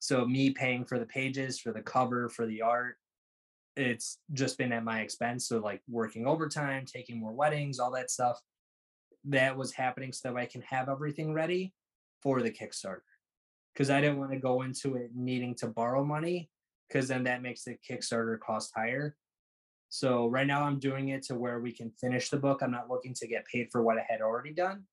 So 0.00 0.26
me 0.26 0.50
paying 0.50 0.84
for 0.84 0.98
the 0.98 1.06
pages, 1.06 1.60
for 1.60 1.72
the 1.72 1.82
cover, 1.82 2.28
for 2.28 2.46
the 2.46 2.62
art, 2.62 2.96
it's 3.76 4.18
just 4.32 4.58
been 4.58 4.72
at 4.72 4.82
my 4.82 5.00
expense. 5.00 5.46
So 5.46 5.58
like 5.58 5.82
working 5.88 6.26
overtime, 6.26 6.84
taking 6.84 7.20
more 7.20 7.32
weddings, 7.32 7.78
all 7.78 7.92
that 7.92 8.10
stuff. 8.10 8.40
That 9.24 9.56
was 9.56 9.72
happening 9.72 10.12
so 10.12 10.30
that 10.30 10.36
I 10.36 10.46
can 10.46 10.62
have 10.62 10.88
everything 10.88 11.32
ready 11.32 11.74
for 12.22 12.42
the 12.42 12.50
Kickstarter. 12.50 13.02
Because 13.72 13.90
I 13.90 14.00
didn't 14.00 14.18
want 14.18 14.32
to 14.32 14.38
go 14.38 14.62
into 14.62 14.96
it 14.96 15.10
needing 15.14 15.54
to 15.56 15.68
borrow 15.68 16.04
money, 16.04 16.50
because 16.88 17.06
then 17.06 17.22
that 17.24 17.42
makes 17.42 17.62
the 17.62 17.76
Kickstarter 17.88 18.40
cost 18.40 18.72
higher. 18.74 19.14
So 19.90 20.26
right 20.26 20.46
now 20.46 20.64
I'm 20.64 20.78
doing 20.78 21.10
it 21.10 21.22
to 21.24 21.34
where 21.34 21.60
we 21.60 21.72
can 21.72 21.92
finish 22.00 22.30
the 22.30 22.38
book. 22.38 22.62
I'm 22.62 22.72
not 22.72 22.90
looking 22.90 23.14
to 23.14 23.28
get 23.28 23.44
paid 23.46 23.68
for 23.70 23.82
what 23.82 23.98
I 23.98 24.06
had 24.08 24.22
already 24.22 24.52
done. 24.52 24.84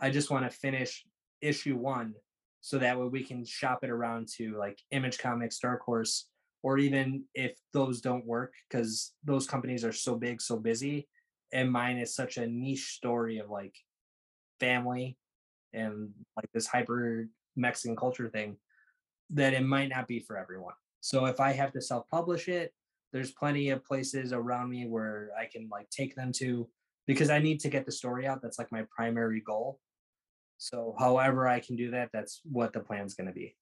I 0.00 0.10
just 0.10 0.30
want 0.30 0.50
to 0.50 0.56
finish 0.56 1.04
issue 1.40 1.76
one 1.76 2.14
so 2.60 2.78
that 2.78 2.98
way 2.98 3.06
we 3.06 3.22
can 3.22 3.44
shop 3.44 3.80
it 3.82 3.90
around 3.90 4.28
to 4.36 4.56
like 4.58 4.78
Image 4.90 5.18
Comics, 5.18 5.58
Dark 5.58 5.82
Horse, 5.82 6.28
or 6.62 6.78
even 6.78 7.24
if 7.34 7.56
those 7.72 8.00
don't 8.00 8.26
work 8.26 8.52
because 8.68 9.12
those 9.24 9.46
companies 9.46 9.84
are 9.84 9.92
so 9.92 10.16
big 10.16 10.40
so 10.40 10.56
busy 10.56 11.08
and 11.52 11.70
mine 11.70 11.98
is 11.98 12.14
such 12.14 12.36
a 12.36 12.46
niche 12.46 12.94
story 12.96 13.38
of 13.38 13.48
like 13.48 13.74
family 14.60 15.16
and 15.72 16.10
like 16.36 16.50
this 16.52 16.66
hyper 16.66 17.28
mexican 17.56 17.96
culture 17.96 18.28
thing 18.28 18.56
that 19.30 19.52
it 19.52 19.64
might 19.64 19.88
not 19.88 20.08
be 20.08 20.18
for 20.20 20.36
everyone. 20.36 20.74
So 21.00 21.26
if 21.26 21.38
i 21.40 21.52
have 21.52 21.72
to 21.72 21.80
self-publish 21.80 22.48
it 22.48 22.72
there's 23.12 23.30
plenty 23.30 23.70
of 23.70 23.84
places 23.84 24.32
around 24.32 24.68
me 24.68 24.86
where 24.86 25.30
i 25.38 25.44
can 25.46 25.68
like 25.70 25.88
take 25.90 26.14
them 26.16 26.32
to 26.32 26.68
because 27.06 27.30
i 27.30 27.38
need 27.38 27.60
to 27.60 27.68
get 27.68 27.86
the 27.86 27.92
story 27.92 28.26
out 28.26 28.42
that's 28.42 28.58
like 28.58 28.72
my 28.72 28.84
primary 28.94 29.40
goal 29.40 29.78
so 30.58 30.94
however 30.98 31.48
i 31.48 31.58
can 31.58 31.76
do 31.76 31.90
that 31.90 32.10
that's 32.12 32.40
what 32.44 32.72
the 32.72 32.80
plan's 32.80 33.14
going 33.14 33.26
to 33.26 33.32
be 33.32 33.54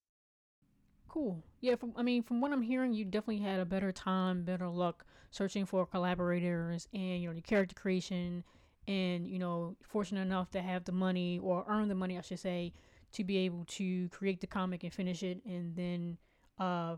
Cool. 1.16 1.42
Yeah, 1.62 1.76
from 1.76 1.94
I 1.96 2.02
mean, 2.02 2.22
from 2.22 2.42
what 2.42 2.52
I'm 2.52 2.60
hearing, 2.60 2.92
you 2.92 3.06
definitely 3.06 3.38
had 3.38 3.58
a 3.58 3.64
better 3.64 3.90
time, 3.90 4.44
better 4.44 4.68
luck 4.68 5.06
searching 5.30 5.64
for 5.64 5.86
collaborators 5.86 6.88
and 6.92 7.22
you 7.22 7.28
know 7.28 7.34
the 7.34 7.40
character 7.40 7.74
creation, 7.74 8.44
and 8.86 9.26
you 9.26 9.38
know 9.38 9.76
fortunate 9.82 10.20
enough 10.20 10.50
to 10.50 10.60
have 10.60 10.84
the 10.84 10.92
money 10.92 11.38
or 11.42 11.64
earn 11.68 11.88
the 11.88 11.94
money, 11.94 12.18
I 12.18 12.20
should 12.20 12.38
say, 12.38 12.74
to 13.12 13.24
be 13.24 13.38
able 13.38 13.64
to 13.64 14.10
create 14.10 14.42
the 14.42 14.46
comic 14.46 14.84
and 14.84 14.92
finish 14.92 15.22
it, 15.22 15.40
and 15.46 15.74
then 15.74 16.18
uh, 16.58 16.96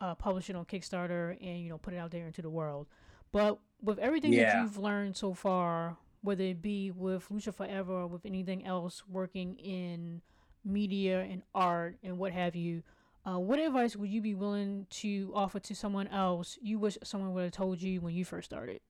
uh, 0.00 0.14
publish 0.14 0.48
it 0.48 0.54
on 0.54 0.64
Kickstarter 0.64 1.36
and 1.40 1.62
you 1.62 1.68
know 1.68 1.78
put 1.78 1.94
it 1.94 1.96
out 1.96 2.12
there 2.12 2.28
into 2.28 2.42
the 2.42 2.50
world. 2.50 2.86
But 3.32 3.58
with 3.82 3.98
everything 3.98 4.34
yeah. 4.34 4.52
that 4.52 4.62
you've 4.62 4.78
learned 4.78 5.16
so 5.16 5.34
far, 5.34 5.96
whether 6.22 6.44
it 6.44 6.62
be 6.62 6.90
with 6.90 7.28
Lucha 7.28 7.54
Forever 7.54 7.92
or 7.92 8.06
with 8.06 8.24
anything 8.24 8.64
else 8.64 9.02
working 9.08 9.56
in 9.58 10.22
media 10.64 11.20
and 11.20 11.42
art 11.54 11.96
and 12.02 12.18
what 12.18 12.32
have 12.32 12.54
you 12.54 12.82
uh, 13.24 13.38
what 13.38 13.58
advice 13.60 13.94
would 13.94 14.10
you 14.10 14.20
be 14.20 14.34
willing 14.34 14.86
to 14.90 15.30
offer 15.34 15.60
to 15.60 15.74
someone 15.74 16.08
else 16.08 16.58
you 16.60 16.78
wish 16.78 16.98
someone 17.04 17.32
would 17.32 17.44
have 17.44 17.52
told 17.52 17.80
you 17.80 18.00
when 18.00 18.14
you 18.14 18.24
first 18.24 18.50
started? 18.50 18.80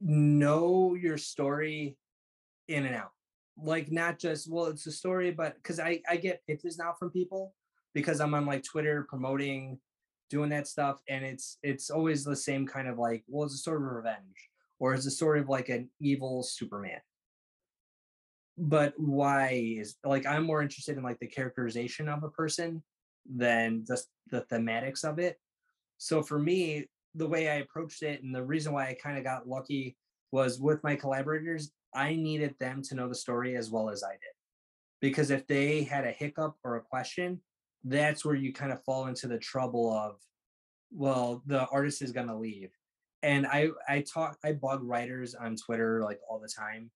Know 0.00 0.94
your 0.94 1.18
story 1.18 1.98
in 2.68 2.86
and 2.86 2.94
out. 2.94 3.12
Like 3.62 3.92
not 3.92 4.18
just 4.18 4.50
well, 4.50 4.66
it's 4.66 4.86
a 4.86 4.92
story, 4.92 5.30
but 5.30 5.54
because 5.56 5.78
I 5.78 6.00
I 6.08 6.16
get 6.16 6.44
pitches 6.46 6.78
now 6.78 6.94
from 6.98 7.10
people 7.10 7.54
because 7.92 8.20
I'm 8.20 8.34
on 8.34 8.46
like 8.46 8.64
Twitter 8.64 9.06
promoting, 9.08 9.78
doing 10.30 10.50
that 10.50 10.66
stuff, 10.66 11.00
and 11.08 11.24
it's 11.24 11.58
it's 11.62 11.90
always 11.90 12.24
the 12.24 12.34
same 12.34 12.66
kind 12.66 12.88
of 12.88 12.98
like 12.98 13.22
well, 13.28 13.44
it's 13.44 13.54
a 13.54 13.58
story 13.58 13.76
of 13.76 13.92
revenge 13.92 14.50
or 14.78 14.94
is 14.94 15.06
a 15.06 15.10
sort 15.10 15.38
of 15.38 15.48
like 15.48 15.68
an 15.68 15.90
evil 16.00 16.42
Superman 16.42 17.00
but 18.56 18.94
why 18.96 19.74
is 19.80 19.96
like 20.04 20.24
i'm 20.26 20.44
more 20.44 20.62
interested 20.62 20.96
in 20.96 21.02
like 21.02 21.18
the 21.18 21.26
characterization 21.26 22.08
of 22.08 22.22
a 22.22 22.28
person 22.28 22.80
than 23.28 23.84
just 23.86 24.08
the 24.30 24.42
thematics 24.42 25.04
of 25.04 25.18
it. 25.18 25.38
So 25.98 26.22
for 26.22 26.38
me, 26.38 26.86
the 27.14 27.28
way 27.28 27.48
I 27.48 27.56
approached 27.56 28.02
it 28.02 28.22
and 28.22 28.34
the 28.34 28.42
reason 28.42 28.72
why 28.72 28.88
I 28.88 28.96
kind 29.00 29.18
of 29.18 29.24
got 29.24 29.48
lucky 29.48 29.96
was 30.32 30.60
with 30.60 30.82
my 30.82 30.96
collaborators, 30.96 31.70
I 31.94 32.16
needed 32.16 32.54
them 32.58 32.82
to 32.82 32.94
know 32.94 33.08
the 33.08 33.14
story 33.14 33.56
as 33.56 33.70
well 33.70 33.88
as 33.88 34.02
I 34.02 34.12
did. 34.12 34.20
Because 35.00 35.30
if 35.30 35.46
they 35.46 35.82
had 35.82 36.06
a 36.06 36.10
hiccup 36.10 36.56
or 36.64 36.76
a 36.76 36.82
question, 36.82 37.40
that's 37.84 38.24
where 38.24 38.34
you 38.34 38.52
kind 38.52 38.72
of 38.72 38.82
fall 38.84 39.06
into 39.06 39.28
the 39.28 39.38
trouble 39.38 39.92
of, 39.92 40.16
well, 40.90 41.42
the 41.46 41.66
artist 41.66 42.02
is 42.02 42.12
going 42.12 42.28
to 42.28 42.36
leave. 42.36 42.70
And 43.24 43.46
I 43.46 43.70
I 43.88 44.02
talk 44.02 44.38
I 44.44 44.52
bug 44.52 44.82
writers 44.84 45.34
on 45.34 45.56
Twitter 45.56 46.02
like 46.02 46.20
all 46.28 46.38
the 46.38 46.48
time. 46.48 46.90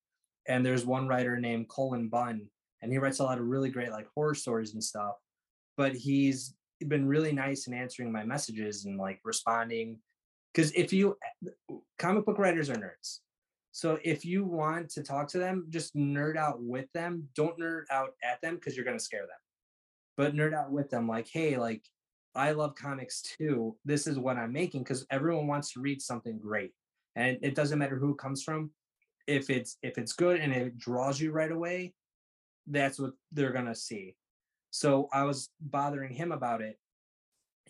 And 0.47 0.65
there's 0.65 0.87
one 0.87 1.09
writer 1.09 1.39
named 1.39 1.69
Cullen 1.69 2.09
Bunn, 2.09 2.47
and 2.81 2.93
he 2.93 2.99
writes 2.99 3.19
a 3.19 3.25
lot 3.25 3.39
of 3.39 3.45
really 3.45 3.71
great 3.71 3.91
like 3.91 4.07
horror 4.15 4.35
stories 4.35 4.75
and 4.75 4.85
stuff 4.85 5.17
but 5.79 5.95
he's 5.95 6.55
been 6.89 7.07
really 7.07 7.33
nice 7.33 7.67
in 7.67 7.73
answering 7.73 8.13
my 8.13 8.25
messages 8.25 8.85
and 8.85 8.99
like 8.99 9.21
responding. 9.25 9.97
Because 10.53 10.73
if 10.73 10.93
you, 10.93 11.17
eh, 11.45 11.75
comic 11.99 12.27
book 12.27 12.39
writers 12.39 12.69
are 12.69 12.75
nerds. 12.75 13.21
So 13.71 13.99
if 14.05 14.25
you 14.25 14.45
want 14.45 14.91
to 14.91 15.05
talk 15.05 15.29
to 15.29 15.39
them, 15.39 15.67
just 15.71 15.95
nerd 15.95 16.37
out 16.37 16.61
with 16.61 16.91
them. 16.93 17.29
Don't 17.37 17.59
nerd 17.59 17.85
out 17.93 18.11
at 18.25 18.41
them 18.43 18.57
because 18.57 18.77
you're 18.77 18.85
to 18.85 18.99
scare 18.99 19.21
them. 19.21 19.39
But 20.17 20.35
nerd 20.35 20.53
out 20.53 20.73
with 20.73 20.91
them, 20.91 21.07
like, 21.07 21.29
hey, 21.33 21.57
like, 21.57 21.85
I 22.39 22.53
love 22.53 22.75
comics 22.75 23.21
too. 23.21 23.77
This 23.85 24.07
is 24.07 24.19
what 24.19 24.37
I'm 24.37 24.53
making 24.53 24.85
because 24.85 25.07
everyone 25.11 25.47
wants 25.47 25.73
to 25.73 25.81
read 25.81 26.01
something 26.01 26.39
great, 26.39 26.73
and 27.17 27.37
it 27.43 27.55
doesn't 27.55 27.79
matter 27.79 27.99
who 27.99 28.13
it 28.13 28.19
comes 28.19 28.43
from. 28.43 28.71
If 29.27 29.51
it's 29.51 29.77
if 29.83 29.99
it's 29.99 30.13
good 30.13 30.41
and 30.41 30.53
it 30.53 30.79
draws 30.79 31.21
you 31.21 31.33
right 31.33 31.53
away, 31.53 31.93
that's 32.67 32.99
what 32.99 33.13
they're 33.33 33.53
gonna 33.53 33.75
see. 33.75 34.15
So 34.71 35.09
I 35.13 35.25
was 35.25 35.51
bothering 35.61 36.15
him 36.15 36.33
about 36.33 36.63
it. 36.63 36.79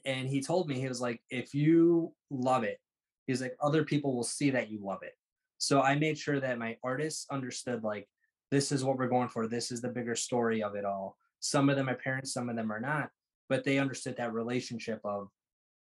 And 0.05 0.29
he 0.29 0.41
told 0.41 0.69
me, 0.69 0.79
he 0.79 0.89
was 0.89 1.01
like, 1.01 1.21
if 1.29 1.55
you 1.55 2.13
love 2.31 2.63
it, 2.63 2.79
he's 3.27 3.43
like, 3.43 3.57
other 3.61 3.85
people 3.85 4.15
will 4.15 4.23
see 4.23 4.51
that 4.51 4.71
you 4.71 4.79
love 4.83 5.03
it. 5.03 5.15
So 5.59 5.83
I 5.83 5.97
made 5.97 6.17
sure 6.17 6.39
that 6.41 6.59
my 6.59 6.77
artists 6.85 7.27
understood, 7.31 7.83
like, 7.83 8.09
this 8.51 8.71
is 8.71 8.85
what 8.85 8.97
we're 8.97 9.09
going 9.09 9.29
for. 9.29 9.47
This 9.47 9.73
is 9.73 9.81
the 9.81 9.89
bigger 9.89 10.15
story 10.15 10.63
of 10.63 10.77
it 10.77 10.85
all. 10.85 11.17
Some 11.41 11.69
of 11.69 11.77
them 11.77 11.89
are 11.89 11.97
parents, 11.97 12.33
some 12.33 12.49
of 12.49 12.57
them 12.57 12.73
are 12.73 12.81
not, 12.81 13.11
but 13.49 13.65
they 13.65 13.79
understood 13.79 14.17
that 14.17 14.33
relationship 14.33 15.01
of 15.05 15.29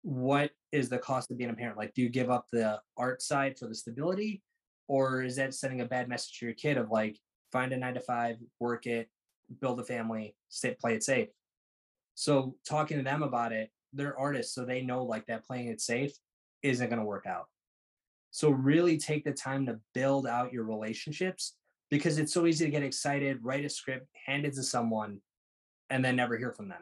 what 0.04 0.52
is 0.72 0.90
the 0.90 0.98
cost 0.98 1.32
of 1.32 1.38
being 1.38 1.50
a 1.50 1.54
parent? 1.54 1.78
Like, 1.78 1.94
do 1.94 2.02
you 2.02 2.10
give 2.10 2.30
up 2.30 2.48
the 2.52 2.80
art 2.98 3.22
side 3.22 3.58
for 3.58 3.68
the 3.68 3.76
stability? 3.76 4.42
Or 4.88 5.22
is 5.22 5.36
that 5.36 5.54
sending 5.54 5.82
a 5.82 5.86
bad 5.86 6.10
message 6.10 6.40
to 6.40 6.46
your 6.46 6.56
kid 6.56 6.78
of 6.78 6.90
like, 6.90 7.18
find 7.52 7.72
a 7.72 7.78
nine 7.78 7.94
to 7.94 8.00
five, 8.00 8.38
work 8.60 8.88
it, 8.88 9.10
build 9.60 9.80
a 9.80 9.84
family, 9.84 10.36
stay, 10.50 10.76
play 10.80 10.96
it 10.96 11.04
safe? 11.04 11.30
So, 12.16 12.56
talking 12.68 12.98
to 12.98 13.04
them 13.04 13.24
about 13.24 13.52
it, 13.52 13.70
they're 13.94 14.18
artists, 14.18 14.54
so 14.54 14.66
they 14.66 14.82
know 14.82 15.04
like 15.04 15.26
that 15.28 15.46
playing 15.46 15.68
it 15.68 15.82
safe 15.82 16.14
isn't 16.62 16.90
going 16.90 17.00
to 17.00 17.06
work 17.06 17.26
out. 17.26 17.46
So, 18.32 18.50
really 18.50 18.98
take 18.98 19.24
the 19.24 19.32
time 19.32 19.66
to 19.68 19.80
build 19.94 20.28
out 20.28 20.52
your 20.52 20.64
relationships 20.64 21.56
because 21.90 22.18
it's 22.18 22.34
so 22.34 22.46
easy 22.46 22.66
to 22.66 22.72
get 22.72 22.84
excited, 22.84 23.40
write 23.44 23.66
a 23.66 23.70
script, 23.70 24.08
hand 24.26 24.46
it 24.46 24.54
to 24.56 24.64
someone, 24.64 25.20
and 25.90 26.04
then 26.04 26.16
never 26.16 26.38
hear 26.38 26.52
from 26.52 26.70
them 26.70 26.82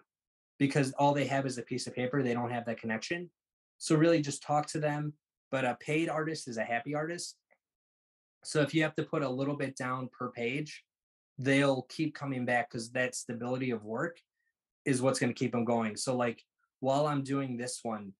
because 0.59 0.91
all 0.93 1.13
they 1.13 1.25
have 1.25 1.45
is 1.45 1.57
a 1.57 1.63
piece 1.63 1.87
of 1.87 1.95
paper. 1.95 2.21
They 2.21 2.33
don't 2.33 2.51
have 2.51 2.65
that 2.65 2.79
connection. 2.79 3.29
So 3.77 3.95
really 3.95 4.21
just 4.21 4.43
talk 4.43 4.67
to 4.67 4.79
them. 4.79 5.13
But 5.51 5.65
a 5.65 5.77
paid 5.79 6.09
artist 6.09 6.47
is 6.47 6.57
a 6.57 6.63
happy 6.63 6.93
artist. 6.93 7.37
So 8.43 8.61
if 8.61 8.73
you 8.73 8.83
have 8.83 8.95
to 8.95 9.03
put 9.03 9.23
a 9.23 9.29
little 9.29 9.55
bit 9.55 9.75
down 9.75 10.09
per 10.17 10.29
page, 10.29 10.83
they'll 11.39 11.83
keep 11.89 12.13
coming 12.13 12.45
back 12.45 12.69
because 12.69 12.91
that 12.91 13.15
stability 13.15 13.71
of 13.71 13.83
work 13.83 14.19
is 14.85 15.01
what's 15.01 15.19
going 15.19 15.33
to 15.33 15.37
keep 15.39 15.53
them 15.53 15.65
going. 15.65 15.95
So 15.95 16.15
like 16.15 16.43
while 16.81 17.07
I'm 17.07 17.23
doing 17.23 17.57
this 17.57 17.79
one, 17.81 18.13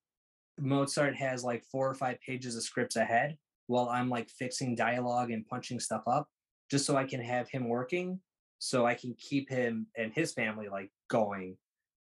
Mozart 0.60 1.16
has 1.16 1.44
like 1.44 1.64
four 1.72 1.90
or 1.90 1.94
five 1.94 2.20
pages 2.22 2.56
of 2.56 2.64
scripts 2.64 2.96
ahead 2.96 3.38
while 3.68 3.90
I'm 3.90 4.10
like 4.10 4.30
fixing 4.30 4.76
dialogue 4.76 5.32
and 5.32 5.46
punching 5.46 5.80
stuff 5.80 6.04
up 6.08 6.28
just 6.72 6.86
so 6.86 6.98
I 6.98 7.06
can 7.06 7.22
have 7.22 7.50
him 7.50 7.70
working 7.70 8.20
so 8.60 8.86
I 8.86 8.94
can 8.94 9.14
keep 9.18 9.50
him 9.50 9.88
and 9.96 10.12
his 10.14 10.34
family 10.34 10.68
like 10.68 10.92
going 11.10 11.58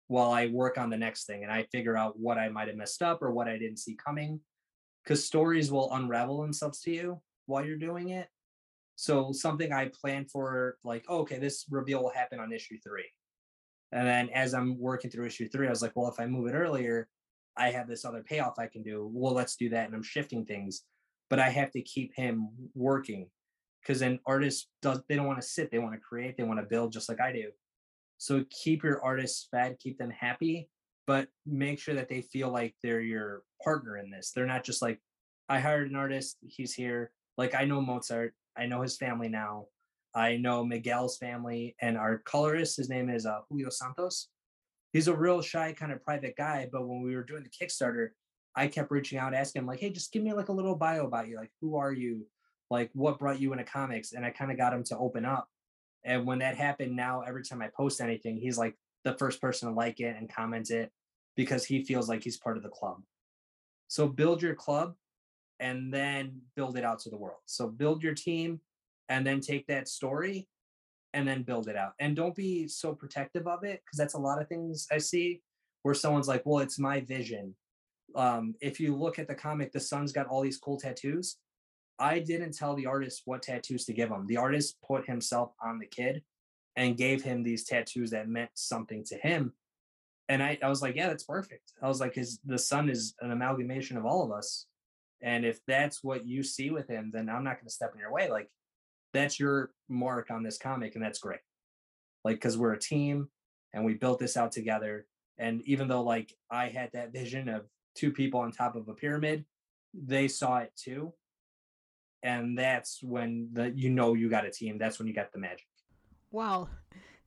while 0.08 0.32
I 0.32 0.46
work 0.46 0.78
on 0.78 0.90
the 0.90 0.96
next 0.96 1.26
thing 1.26 1.42
and 1.44 1.52
I 1.52 1.64
figure 1.70 1.96
out 1.96 2.18
what 2.18 2.38
I 2.38 2.48
might 2.48 2.68
have 2.68 2.76
messed 2.76 3.02
up 3.02 3.22
or 3.22 3.30
what 3.30 3.48
I 3.48 3.58
didn't 3.58 3.78
see 3.78 3.94
coming. 3.94 4.40
Because 5.04 5.24
stories 5.24 5.70
will 5.70 5.92
unravel 5.92 6.42
themselves 6.42 6.80
to 6.82 6.90
you 6.90 7.22
while 7.46 7.64
you're 7.64 7.78
doing 7.78 8.10
it. 8.10 8.28
So 8.96 9.32
something 9.32 9.72
I 9.72 9.90
plan 10.00 10.26
for, 10.26 10.76
like, 10.84 11.04
oh, 11.08 11.20
okay, 11.20 11.38
this 11.38 11.64
reveal 11.70 12.02
will 12.02 12.10
happen 12.10 12.40
on 12.40 12.52
issue 12.52 12.76
three. 12.84 13.06
And 13.92 14.06
then 14.06 14.28
as 14.30 14.52
I'm 14.52 14.78
working 14.78 15.10
through 15.10 15.26
issue 15.26 15.48
three, 15.48 15.66
I 15.66 15.70
was 15.70 15.80
like, 15.80 15.92
well, 15.94 16.10
if 16.10 16.20
I 16.20 16.26
move 16.26 16.48
it 16.48 16.56
earlier, 16.56 17.08
I 17.56 17.70
have 17.70 17.88
this 17.88 18.04
other 18.04 18.22
payoff 18.22 18.58
I 18.58 18.66
can 18.66 18.82
do. 18.82 19.08
Well, 19.10 19.32
let's 19.32 19.56
do 19.56 19.70
that. 19.70 19.86
And 19.86 19.94
I'm 19.94 20.02
shifting 20.02 20.44
things. 20.44 20.82
But 21.30 21.38
I 21.38 21.48
have 21.48 21.70
to 21.72 21.82
keep 21.82 22.14
him 22.14 22.48
working 22.74 23.28
because 23.82 24.00
then 24.00 24.18
artists 24.26 24.68
does 24.82 25.00
they 25.08 25.16
don't 25.16 25.26
want 25.26 25.40
to 25.40 25.46
sit, 25.46 25.70
they 25.70 25.78
want 25.78 25.94
to 25.94 26.00
create, 26.00 26.36
they 26.36 26.42
want 26.42 26.60
to 26.60 26.66
build 26.66 26.92
just 26.92 27.08
like 27.08 27.20
I 27.20 27.32
do. 27.32 27.50
So 28.18 28.44
keep 28.50 28.82
your 28.82 29.02
artists 29.02 29.48
fed, 29.50 29.78
keep 29.78 29.98
them 29.98 30.10
happy, 30.10 30.68
but 31.06 31.28
make 31.46 31.78
sure 31.78 31.94
that 31.94 32.08
they 32.08 32.20
feel 32.20 32.50
like 32.50 32.74
they're 32.82 33.00
your 33.00 33.42
partner 33.62 33.96
in 33.96 34.10
this. 34.10 34.32
They're 34.34 34.46
not 34.46 34.64
just 34.64 34.82
like, 34.82 35.00
I 35.48 35.60
hired 35.60 35.88
an 35.90 35.96
artist, 35.96 36.36
he's 36.42 36.74
here. 36.74 37.12
Like 37.36 37.54
I 37.54 37.64
know 37.64 37.80
Mozart, 37.80 38.34
I 38.56 38.66
know 38.66 38.82
his 38.82 38.96
family 38.96 39.28
now. 39.28 39.66
I 40.14 40.36
know 40.36 40.64
Miguel's 40.64 41.16
family 41.16 41.76
and 41.80 41.96
our 41.96 42.18
colorist, 42.18 42.76
his 42.76 42.88
name 42.88 43.08
is 43.08 43.24
uh, 43.24 43.40
Julio 43.48 43.70
Santos. 43.70 44.28
He's 44.92 45.08
a 45.08 45.16
real 45.16 45.40
shy 45.40 45.72
kind 45.72 45.92
of 45.92 46.02
private 46.02 46.34
guy, 46.36 46.68
but 46.72 46.86
when 46.88 47.02
we 47.02 47.14
were 47.14 47.22
doing 47.22 47.44
the 47.44 47.50
Kickstarter, 47.50 48.08
I 48.56 48.66
kept 48.66 48.90
reaching 48.90 49.18
out, 49.18 49.34
asking 49.34 49.60
him 49.60 49.66
like, 49.66 49.80
"Hey, 49.80 49.90
just 49.90 50.12
give 50.12 50.22
me 50.22 50.32
like 50.32 50.48
a 50.48 50.52
little 50.52 50.74
bio 50.74 51.06
about 51.06 51.28
you. 51.28 51.36
Like, 51.36 51.52
who 51.60 51.76
are 51.76 51.92
you? 51.92 52.26
Like, 52.70 52.90
what 52.94 53.18
brought 53.18 53.40
you 53.40 53.52
into 53.52 53.64
comics?" 53.64 54.12
And 54.12 54.24
I 54.24 54.30
kind 54.30 54.50
of 54.50 54.56
got 54.56 54.72
him 54.72 54.82
to 54.84 54.98
open 54.98 55.24
up. 55.24 55.48
And 56.08 56.26
when 56.26 56.38
that 56.38 56.56
happened, 56.56 56.96
now 56.96 57.20
every 57.20 57.44
time 57.44 57.60
I 57.60 57.68
post 57.68 58.00
anything, 58.00 58.38
he's 58.38 58.56
like 58.56 58.74
the 59.04 59.12
first 59.18 59.42
person 59.42 59.68
to 59.68 59.74
like 59.74 60.00
it 60.00 60.16
and 60.18 60.32
comment 60.32 60.70
it 60.70 60.90
because 61.36 61.66
he 61.66 61.84
feels 61.84 62.08
like 62.08 62.24
he's 62.24 62.38
part 62.38 62.56
of 62.56 62.62
the 62.62 62.70
club. 62.70 63.02
So 63.88 64.08
build 64.08 64.40
your 64.40 64.54
club 64.54 64.94
and 65.60 65.92
then 65.92 66.40
build 66.56 66.78
it 66.78 66.84
out 66.84 66.98
to 67.00 67.10
the 67.10 67.16
world. 67.18 67.40
So 67.44 67.68
build 67.68 68.02
your 68.02 68.14
team 68.14 68.60
and 69.10 69.26
then 69.26 69.40
take 69.40 69.66
that 69.66 69.86
story 69.86 70.48
and 71.12 71.28
then 71.28 71.42
build 71.42 71.68
it 71.68 71.76
out. 71.76 71.92
And 72.00 72.16
don't 72.16 72.34
be 72.34 72.68
so 72.68 72.94
protective 72.94 73.46
of 73.46 73.62
it 73.62 73.82
because 73.84 73.98
that's 73.98 74.14
a 74.14 74.18
lot 74.18 74.40
of 74.40 74.48
things 74.48 74.86
I 74.90 74.98
see 74.98 75.42
where 75.82 75.94
someone's 75.94 76.28
like, 76.28 76.42
well, 76.46 76.60
it's 76.60 76.78
my 76.78 77.00
vision. 77.00 77.54
Um, 78.16 78.54
if 78.62 78.80
you 78.80 78.96
look 78.96 79.18
at 79.18 79.28
the 79.28 79.34
comic, 79.34 79.72
the 79.72 79.80
son's 79.80 80.12
got 80.12 80.26
all 80.26 80.40
these 80.40 80.58
cool 80.58 80.78
tattoos. 80.78 81.36
I 81.98 82.20
didn't 82.20 82.56
tell 82.56 82.74
the 82.74 82.86
artist 82.86 83.22
what 83.24 83.42
tattoos 83.42 83.84
to 83.86 83.92
give 83.92 84.10
him. 84.10 84.26
The 84.26 84.36
artist 84.36 84.76
put 84.86 85.06
himself 85.06 85.52
on 85.62 85.78
the 85.78 85.86
kid 85.86 86.22
and 86.76 86.96
gave 86.96 87.22
him 87.22 87.42
these 87.42 87.64
tattoos 87.64 88.10
that 88.10 88.28
meant 88.28 88.50
something 88.54 89.04
to 89.04 89.16
him. 89.16 89.52
And 90.28 90.42
I, 90.42 90.58
I 90.62 90.68
was 90.68 90.82
like, 90.82 90.94
yeah, 90.94 91.08
that's 91.08 91.24
perfect. 91.24 91.72
I 91.82 91.88
was 91.88 92.00
like, 92.00 92.14
his 92.14 92.38
the 92.44 92.58
son 92.58 92.88
is 92.88 93.14
an 93.20 93.32
amalgamation 93.32 93.96
of 93.96 94.04
all 94.04 94.22
of 94.24 94.30
us. 94.30 94.66
And 95.22 95.44
if 95.44 95.60
that's 95.66 96.04
what 96.04 96.26
you 96.26 96.42
see 96.42 96.70
with 96.70 96.86
him, 96.86 97.10
then 97.12 97.28
I'm 97.28 97.42
not 97.42 97.56
going 97.56 97.66
to 97.66 97.72
step 97.72 97.92
in 97.94 98.00
your 98.00 98.12
way. 98.12 98.30
Like, 98.30 98.48
that's 99.12 99.40
your 99.40 99.72
mark 99.88 100.30
on 100.30 100.42
this 100.42 100.58
comic, 100.58 100.94
and 100.94 101.02
that's 101.02 101.18
great. 101.18 101.40
Like, 102.24 102.36
because 102.36 102.58
we're 102.58 102.74
a 102.74 102.78
team 102.78 103.28
and 103.72 103.84
we 103.84 103.94
built 103.94 104.20
this 104.20 104.36
out 104.36 104.52
together. 104.52 105.06
And 105.38 105.62
even 105.62 105.88
though, 105.88 106.02
like, 106.02 106.34
I 106.50 106.68
had 106.68 106.90
that 106.92 107.12
vision 107.12 107.48
of 107.48 107.66
two 107.96 108.12
people 108.12 108.40
on 108.40 108.52
top 108.52 108.76
of 108.76 108.88
a 108.88 108.94
pyramid, 108.94 109.44
they 109.94 110.28
saw 110.28 110.58
it 110.58 110.72
too 110.76 111.12
and 112.22 112.58
that's 112.58 113.02
when 113.02 113.48
the 113.52 113.70
you 113.74 113.90
know 113.90 114.14
you 114.14 114.28
got 114.28 114.46
a 114.46 114.50
team. 114.50 114.78
That's 114.78 114.98
when 114.98 115.08
you 115.08 115.14
got 115.14 115.32
the 115.32 115.38
magic. 115.38 115.66
Wow, 116.30 116.68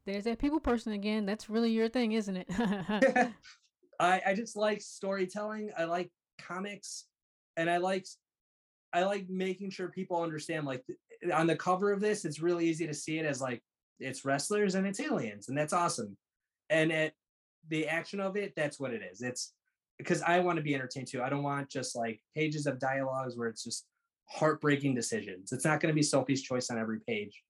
there's 0.06 0.26
that 0.26 0.40
people 0.40 0.60
person 0.60 0.94
again. 0.94 1.26
That's 1.26 1.50
really 1.50 1.72
your 1.72 1.90
thing, 1.90 2.12
isn't 2.14 2.38
it? 2.38 2.48
I 4.00 4.22
I 4.26 4.34
just 4.36 4.56
like 4.56 4.82
storytelling. 4.82 5.72
I 5.78 5.86
like 5.86 6.12
comics, 6.40 7.06
and 7.58 7.70
I 7.70 7.78
like 7.78 8.06
I 8.94 9.04
like 9.04 9.30
making 9.30 9.70
sure 9.70 9.90
people 9.90 10.22
understand. 10.22 10.66
Like 10.66 10.84
on 11.34 11.48
the 11.48 11.56
cover 11.56 11.92
of 11.92 12.02
this, 12.02 12.26
it's 12.26 12.42
really 12.42 12.68
easy 12.68 12.88
to 12.88 12.94
see 12.94 13.20
it 13.20 13.26
as 13.26 13.42
like 13.42 13.62
it's 14.00 14.26
wrestlers 14.26 14.76
and 14.76 14.86
it's 14.86 15.00
aliens, 15.00 15.50
and 15.50 15.58
that's 15.58 15.74
awesome. 15.74 16.18
And 16.70 16.92
at 16.92 17.14
the 17.70 17.88
action 17.88 18.20
of 18.20 18.36
it, 18.36 18.54
that's 18.56 18.80
what 18.80 18.94
it 18.94 19.02
is. 19.10 19.22
It's 19.22 19.54
because 19.98 20.22
I 20.24 20.40
want 20.40 20.58
to 20.58 20.64
be 20.64 20.74
entertained 20.74 21.08
too. 21.08 21.22
I 21.22 21.30
don't 21.30 21.44
want 21.44 21.70
just 21.70 21.96
like 21.96 22.20
pages 22.36 22.66
of 22.66 22.80
dialogues 22.80 23.38
where 23.38 23.48
it's 23.48 23.64
just 23.64 23.86
heartbreaking 24.32 24.96
decisions. 24.96 25.52
It's 25.52 25.66
not 25.66 25.82
going 25.82 25.92
to 25.92 25.96
be 25.96 26.04
Sophie's 26.04 26.42
choice 26.42 26.70
on 26.70 26.80
every 26.80 27.00
page 27.02 27.44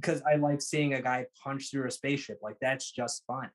because 0.00 0.22
I 0.22 0.36
like 0.36 0.60
seeing 0.60 0.94
a 0.94 1.02
guy 1.02 1.26
punch 1.42 1.70
through 1.70 1.86
a 1.86 1.90
spaceship. 1.90 2.40
Like 2.42 2.56
that's 2.60 2.90
just 2.90 3.24
fun. 3.26 3.50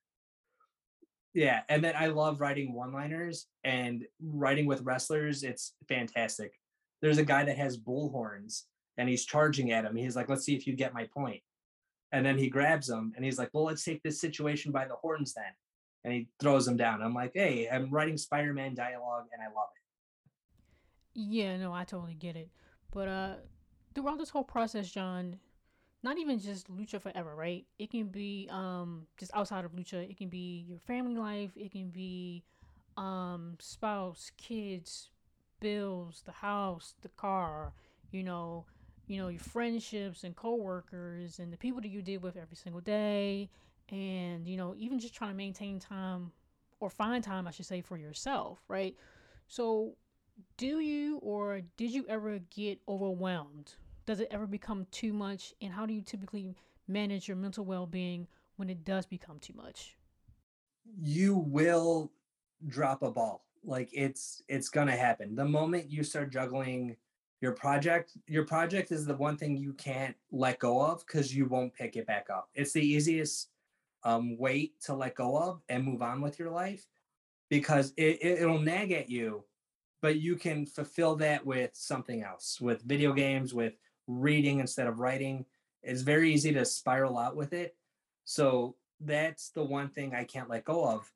Yeah, 1.33 1.61
and 1.69 1.83
then 1.83 1.93
I 1.97 2.07
love 2.07 2.41
writing 2.41 2.73
one-liners 2.73 3.47
and 3.63 4.05
writing 4.21 4.65
with 4.65 4.81
wrestlers. 4.81 5.43
It's 5.43 5.73
fantastic. 5.87 6.53
There's 7.01 7.19
a 7.19 7.25
guy 7.25 7.45
that 7.45 7.57
has 7.57 7.77
bull 7.77 8.09
horns 8.09 8.65
and 8.97 9.07
he's 9.07 9.25
charging 9.25 9.71
at 9.71 9.85
him. 9.85 9.95
He's 9.95 10.15
like, 10.15 10.29
"Let's 10.29 10.43
see 10.43 10.55
if 10.55 10.67
you 10.67 10.73
get 10.73 10.93
my 10.93 11.07
point." 11.13 11.41
And 12.11 12.25
then 12.25 12.37
he 12.37 12.49
grabs 12.49 12.89
him 12.89 13.13
and 13.15 13.23
he's 13.23 13.37
like, 13.37 13.49
"Well, 13.53 13.63
let's 13.63 13.83
take 13.83 14.03
this 14.03 14.19
situation 14.19 14.71
by 14.71 14.85
the 14.85 14.95
horns 14.95 15.33
then." 15.33 15.53
And 16.03 16.13
he 16.13 16.29
throws 16.39 16.67
him 16.67 16.77
down. 16.77 17.01
I'm 17.01 17.13
like, 17.13 17.31
"Hey, 17.33 17.69
I'm 17.69 17.89
writing 17.89 18.17
Spider-Man 18.17 18.75
dialogue 18.75 19.27
and 19.31 19.41
I 19.41 19.45
love 19.45 19.69
it." 19.75 19.81
Yeah, 21.13 21.57
no, 21.57 21.73
I 21.73 21.85
totally 21.85 22.13
get 22.13 22.35
it. 22.35 22.49
But 22.91 23.07
uh 23.07 23.33
throughout 23.95 24.17
this 24.19 24.29
whole 24.29 24.43
process, 24.43 24.89
John, 24.89 25.39
not 26.03 26.17
even 26.17 26.39
just 26.39 26.71
lucha 26.75 27.01
forever, 27.01 27.35
right? 27.35 27.65
It 27.79 27.91
can 27.91 28.07
be 28.07 28.47
um 28.51 29.07
just 29.17 29.31
outside 29.35 29.65
of 29.65 29.73
lucha. 29.73 30.09
It 30.09 30.17
can 30.17 30.29
be 30.29 30.65
your 30.67 30.79
family 30.79 31.15
life. 31.15 31.51
It 31.55 31.71
can 31.71 31.89
be 31.89 32.43
um 32.97 33.57
spouse, 33.59 34.31
kids, 34.37 35.09
bills, 35.59 36.23
the 36.25 36.31
house, 36.31 36.95
the 37.01 37.09
car. 37.09 37.73
You 38.11 38.23
know, 38.23 38.65
you 39.07 39.17
know 39.17 39.29
your 39.29 39.39
friendships 39.39 40.23
and 40.23 40.35
coworkers 40.35 41.39
and 41.39 41.51
the 41.53 41.57
people 41.57 41.81
that 41.81 41.89
you 41.89 42.01
deal 42.01 42.19
with 42.19 42.37
every 42.37 42.57
single 42.57 42.81
day, 42.81 43.49
and 43.89 44.47
you 44.47 44.57
know 44.57 44.75
even 44.77 44.99
just 44.99 45.13
trying 45.13 45.31
to 45.31 45.37
maintain 45.37 45.79
time 45.79 46.31
or 46.79 46.89
find 46.89 47.23
time, 47.23 47.47
I 47.47 47.51
should 47.51 47.65
say, 47.67 47.81
for 47.81 47.97
yourself, 47.97 48.59
right? 48.67 48.95
So 49.47 49.95
do 50.57 50.79
you 50.79 51.17
or 51.17 51.61
did 51.77 51.91
you 51.91 52.05
ever 52.07 52.39
get 52.53 52.79
overwhelmed? 52.87 53.73
Does 54.05 54.19
it 54.19 54.27
ever 54.31 54.47
become 54.47 54.85
too 54.91 55.13
much? 55.13 55.53
And 55.61 55.73
how 55.73 55.85
do 55.85 55.93
you 55.93 56.01
typically 56.01 56.55
manage 56.87 57.27
your 57.27 57.37
mental 57.37 57.65
well 57.65 57.85
being 57.85 58.27
when 58.55 58.69
it 58.69 58.83
does 58.83 59.05
become 59.05 59.39
too 59.39 59.53
much? 59.53 59.97
You 60.99 61.35
will 61.35 62.11
drop 62.67 63.01
a 63.01 63.11
ball. 63.11 63.45
Like 63.63 63.89
it's 63.93 64.41
it's 64.47 64.69
gonna 64.69 64.95
happen. 64.95 65.35
The 65.35 65.45
moment 65.45 65.91
you 65.91 66.03
start 66.03 66.31
juggling 66.31 66.95
your 67.41 67.51
project, 67.53 68.17
your 68.27 68.45
project 68.45 68.91
is 68.91 69.05
the 69.05 69.15
one 69.15 69.37
thing 69.37 69.57
you 69.57 69.73
can't 69.73 70.15
let 70.31 70.59
go 70.59 70.81
of 70.81 71.05
because 71.05 71.35
you 71.35 71.45
won't 71.45 71.73
pick 71.73 71.95
it 71.95 72.07
back 72.07 72.27
up. 72.29 72.49
It's 72.53 72.71
the 72.71 72.81
easiest 72.81 73.49
um, 74.03 74.37
weight 74.37 74.79
to 74.81 74.95
let 74.95 75.15
go 75.15 75.37
of 75.37 75.61
and 75.69 75.83
move 75.83 76.01
on 76.01 76.21
with 76.21 76.39
your 76.39 76.49
life 76.49 76.85
because 77.49 77.93
it, 77.97 78.17
it, 78.21 78.41
it'll 78.41 78.59
nag 78.59 78.91
at 78.91 79.09
you 79.09 79.43
but 80.01 80.19
you 80.19 80.35
can 80.35 80.65
fulfill 80.65 81.15
that 81.15 81.45
with 81.45 81.71
something 81.73 82.23
else 82.23 82.59
with 82.59 82.81
video 82.83 83.13
games 83.13 83.53
with 83.53 83.73
reading 84.07 84.59
instead 84.59 84.87
of 84.87 84.99
writing 84.99 85.45
it's 85.83 86.01
very 86.01 86.33
easy 86.33 86.51
to 86.51 86.65
spiral 86.65 87.17
out 87.17 87.35
with 87.35 87.53
it 87.53 87.75
so 88.25 88.75
that's 89.01 89.49
the 89.49 89.63
one 89.63 89.89
thing 89.89 90.13
i 90.13 90.23
can't 90.23 90.49
let 90.49 90.65
go 90.65 90.85
of 90.87 91.11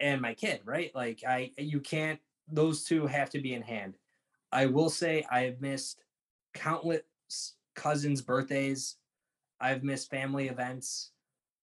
and 0.00 0.20
my 0.20 0.34
kid 0.34 0.60
right 0.64 0.90
like 0.94 1.22
i 1.26 1.50
you 1.58 1.80
can't 1.80 2.20
those 2.52 2.84
two 2.84 3.06
have 3.06 3.30
to 3.30 3.40
be 3.40 3.54
in 3.54 3.62
hand. 3.62 3.96
I 4.50 4.66
will 4.66 4.90
say 4.90 5.24
I 5.30 5.42
have 5.42 5.60
missed 5.60 6.04
countless 6.54 7.02
cousins' 7.74 8.22
birthdays. 8.22 8.96
I've 9.60 9.82
missed 9.82 10.10
family 10.10 10.48
events. 10.48 11.10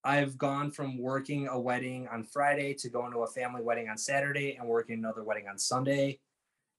I've 0.04 0.38
gone 0.38 0.72
from 0.72 0.98
working 0.98 1.48
a 1.48 1.60
wedding 1.60 2.08
on 2.08 2.24
Friday 2.24 2.74
to 2.76 2.90
going 2.90 3.12
to 3.12 3.20
a 3.20 3.28
family 3.28 3.62
wedding 3.62 3.90
on 3.90 3.98
Saturday 3.98 4.56
and 4.60 4.68
working 4.68 4.98
another 4.98 5.24
wedding 5.24 5.48
on 5.48 5.58
Sunday, 5.58 6.20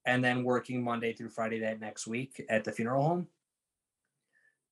and 0.07 0.25
then 0.25 0.45
working 0.45 0.83
Monday 0.83 1.13
through 1.13 1.31
Friday 1.31 1.61
that 1.61 1.81
next 1.81 2.07
week 2.07 2.45
at 2.49 2.65
the 2.65 2.73
funeral 2.73 3.03
home. 3.03 3.27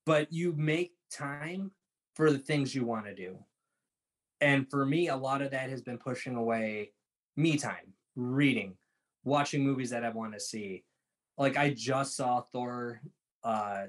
But 0.05 0.31
you 0.33 0.53
make 0.53 0.93
time 1.11 1.71
for 2.15 2.31
the 2.31 2.39
things 2.39 2.73
you 2.73 2.85
want 2.85 3.05
to 3.05 3.15
do. 3.15 3.37
And 4.41 4.69
for 4.69 4.85
me, 4.85 5.09
a 5.09 5.15
lot 5.15 5.41
of 5.41 5.51
that 5.51 5.69
has 5.69 5.81
been 5.81 5.97
pushing 5.97 6.35
away 6.35 6.91
me 7.35 7.57
time, 7.57 7.93
reading, 8.15 8.75
watching 9.23 9.63
movies 9.63 9.89
that 9.91 10.03
I 10.03 10.09
want 10.09 10.33
to 10.33 10.39
see. 10.39 10.83
Like 11.37 11.57
I 11.57 11.71
just 11.71 12.15
saw 12.15 12.41
Thor, 12.51 13.01
uh, 13.43 13.85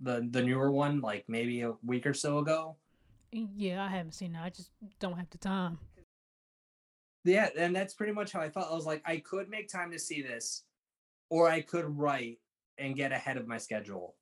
the 0.00 0.26
the 0.30 0.42
newer 0.42 0.70
one, 0.70 1.00
like 1.00 1.24
maybe 1.28 1.60
a 1.62 1.74
week 1.84 2.06
or 2.06 2.14
so 2.14 2.38
ago. 2.38 2.76
Yeah, 3.32 3.84
I 3.84 3.88
haven't 3.88 4.12
seen 4.12 4.34
it. 4.34 4.40
I 4.40 4.50
just 4.50 4.70
don't 4.98 5.16
have 5.16 5.30
the 5.30 5.38
time. 5.38 5.78
Yeah, 7.24 7.48
and 7.56 7.76
that's 7.76 7.94
pretty 7.94 8.12
much 8.12 8.32
how 8.32 8.40
I 8.40 8.48
felt. 8.48 8.70
I 8.70 8.74
was 8.74 8.86
like, 8.86 9.02
I 9.04 9.18
could 9.18 9.48
make 9.48 9.68
time 9.68 9.92
to 9.92 9.98
see 9.98 10.22
this, 10.22 10.64
or 11.30 11.48
I 11.48 11.62
could 11.62 11.86
write 11.96 12.38
and 12.78 12.96
get 12.96 13.12
ahead 13.12 13.36
of 13.36 13.46
my 13.46 13.58
schedule. 13.58 14.16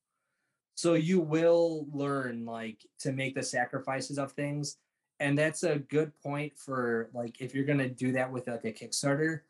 So 0.75 0.95
you 0.95 1.21
will 1.21 1.87
learn 1.93 2.45
like 2.45 2.87
to 3.01 3.13
make 3.13 3.35
the 3.35 3.43
sacrifices 3.43 4.19
of 4.19 4.33
things. 4.33 4.77
And 5.19 5.37
that's 5.37 5.65
a 5.65 5.81
good 5.81 6.13
point 6.23 6.53
for 6.57 7.11
like 7.13 7.41
if 7.41 7.55
you're 7.55 7.65
gonna 7.65 7.89
do 7.89 8.13
that 8.13 8.31
with 8.31 8.47
like 8.47 8.65
a 8.65 8.73
Kickstarter, 8.73 9.41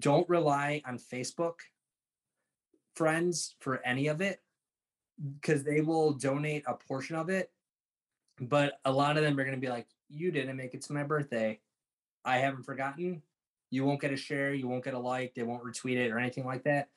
don't 0.00 0.28
rely 0.28 0.82
on 0.84 0.98
Facebook 0.98 1.54
friends 2.96 3.54
for 3.60 3.80
any 3.86 4.08
of 4.08 4.20
it 4.20 4.42
because 5.40 5.62
they 5.62 5.80
will 5.80 6.12
donate 6.12 6.64
a 6.66 6.74
portion 6.74 7.14
of 7.14 7.28
it. 7.28 7.52
But 8.40 8.80
a 8.84 8.92
lot 8.92 9.16
of 9.16 9.22
them 9.22 9.38
are 9.38 9.44
to 9.44 9.56
be 9.56 9.68
like, 9.68 9.86
You 10.08 10.30
didn't 10.30 10.56
make 10.56 10.74
it 10.74 10.82
to 10.82 10.92
my 10.92 11.04
birthday. 11.04 11.60
I 12.24 12.38
haven't 12.38 12.64
forgotten. 12.64 13.22
You 13.70 13.84
won't 13.84 14.00
get 14.00 14.12
a 14.12 14.16
share. 14.16 14.54
You 14.54 14.68
won't 14.68 14.84
get 14.84 14.94
a 14.94 14.98
like. 14.98 15.34
They 15.34 15.42
won't 15.42 15.64
retweet 15.64 15.96
it 15.96 16.10
or 16.10 16.18
anything 16.18 16.46
like 16.46 16.64
that 16.64 16.88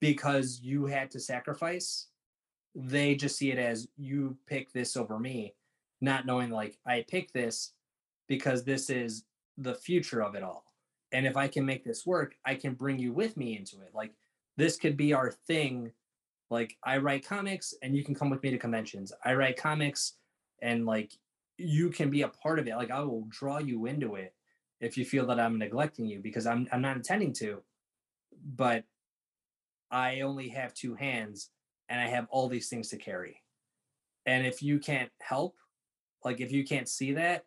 because 0.00 0.60
you 0.62 0.86
had 0.86 1.10
to 1.12 1.20
sacrifice. 1.20 2.08
They 2.74 3.14
just 3.14 3.36
see 3.36 3.50
it 3.50 3.58
as 3.58 3.88
you 3.96 4.36
pick 4.46 4.72
this 4.72 4.96
over 4.96 5.18
me, 5.18 5.54
not 6.00 6.26
knowing 6.26 6.50
like 6.50 6.78
I 6.86 7.04
pick 7.08 7.32
this 7.32 7.72
because 8.28 8.64
this 8.64 8.90
is 8.90 9.24
the 9.56 9.74
future 9.74 10.22
of 10.22 10.34
it 10.34 10.42
all. 10.42 10.64
And 11.12 11.26
if 11.26 11.36
I 11.36 11.48
can 11.48 11.64
make 11.64 11.84
this 11.84 12.04
work, 12.04 12.34
I 12.44 12.54
can 12.54 12.74
bring 12.74 12.98
you 12.98 13.12
with 13.12 13.36
me 13.36 13.56
into 13.56 13.80
it. 13.80 13.90
Like 13.94 14.12
this 14.56 14.76
could 14.76 14.96
be 14.96 15.12
our 15.12 15.30
thing. 15.30 15.92
Like 16.50 16.76
I 16.84 16.98
write 16.98 17.26
comics 17.26 17.74
and 17.82 17.96
you 17.96 18.04
can 18.04 18.14
come 18.14 18.30
with 18.30 18.42
me 18.42 18.50
to 18.50 18.58
conventions. 18.58 19.12
I 19.24 19.34
write 19.34 19.56
comics 19.56 20.14
and 20.60 20.84
like 20.84 21.12
you 21.56 21.90
can 21.90 22.10
be 22.10 22.22
a 22.22 22.28
part 22.28 22.58
of 22.58 22.68
it. 22.68 22.76
Like 22.76 22.90
I 22.90 23.00
will 23.00 23.26
draw 23.30 23.58
you 23.58 23.86
into 23.86 24.16
it 24.16 24.34
if 24.80 24.96
you 24.98 25.04
feel 25.04 25.26
that 25.26 25.40
I'm 25.40 25.58
neglecting 25.58 26.06
you 26.06 26.20
because 26.20 26.46
I'm 26.46 26.68
I'm 26.72 26.82
not 26.82 26.96
intending 26.96 27.32
to. 27.34 27.62
But 28.44 28.84
I 29.90 30.20
only 30.20 30.48
have 30.50 30.74
two 30.74 30.94
hands 30.94 31.50
and 31.88 32.00
I 32.00 32.08
have 32.08 32.26
all 32.30 32.48
these 32.48 32.68
things 32.68 32.88
to 32.90 32.96
carry. 32.96 33.42
And 34.26 34.46
if 34.46 34.62
you 34.62 34.78
can't 34.78 35.10
help, 35.20 35.56
like 36.24 36.40
if 36.40 36.52
you 36.52 36.64
can't 36.64 36.88
see 36.88 37.12
that, 37.12 37.44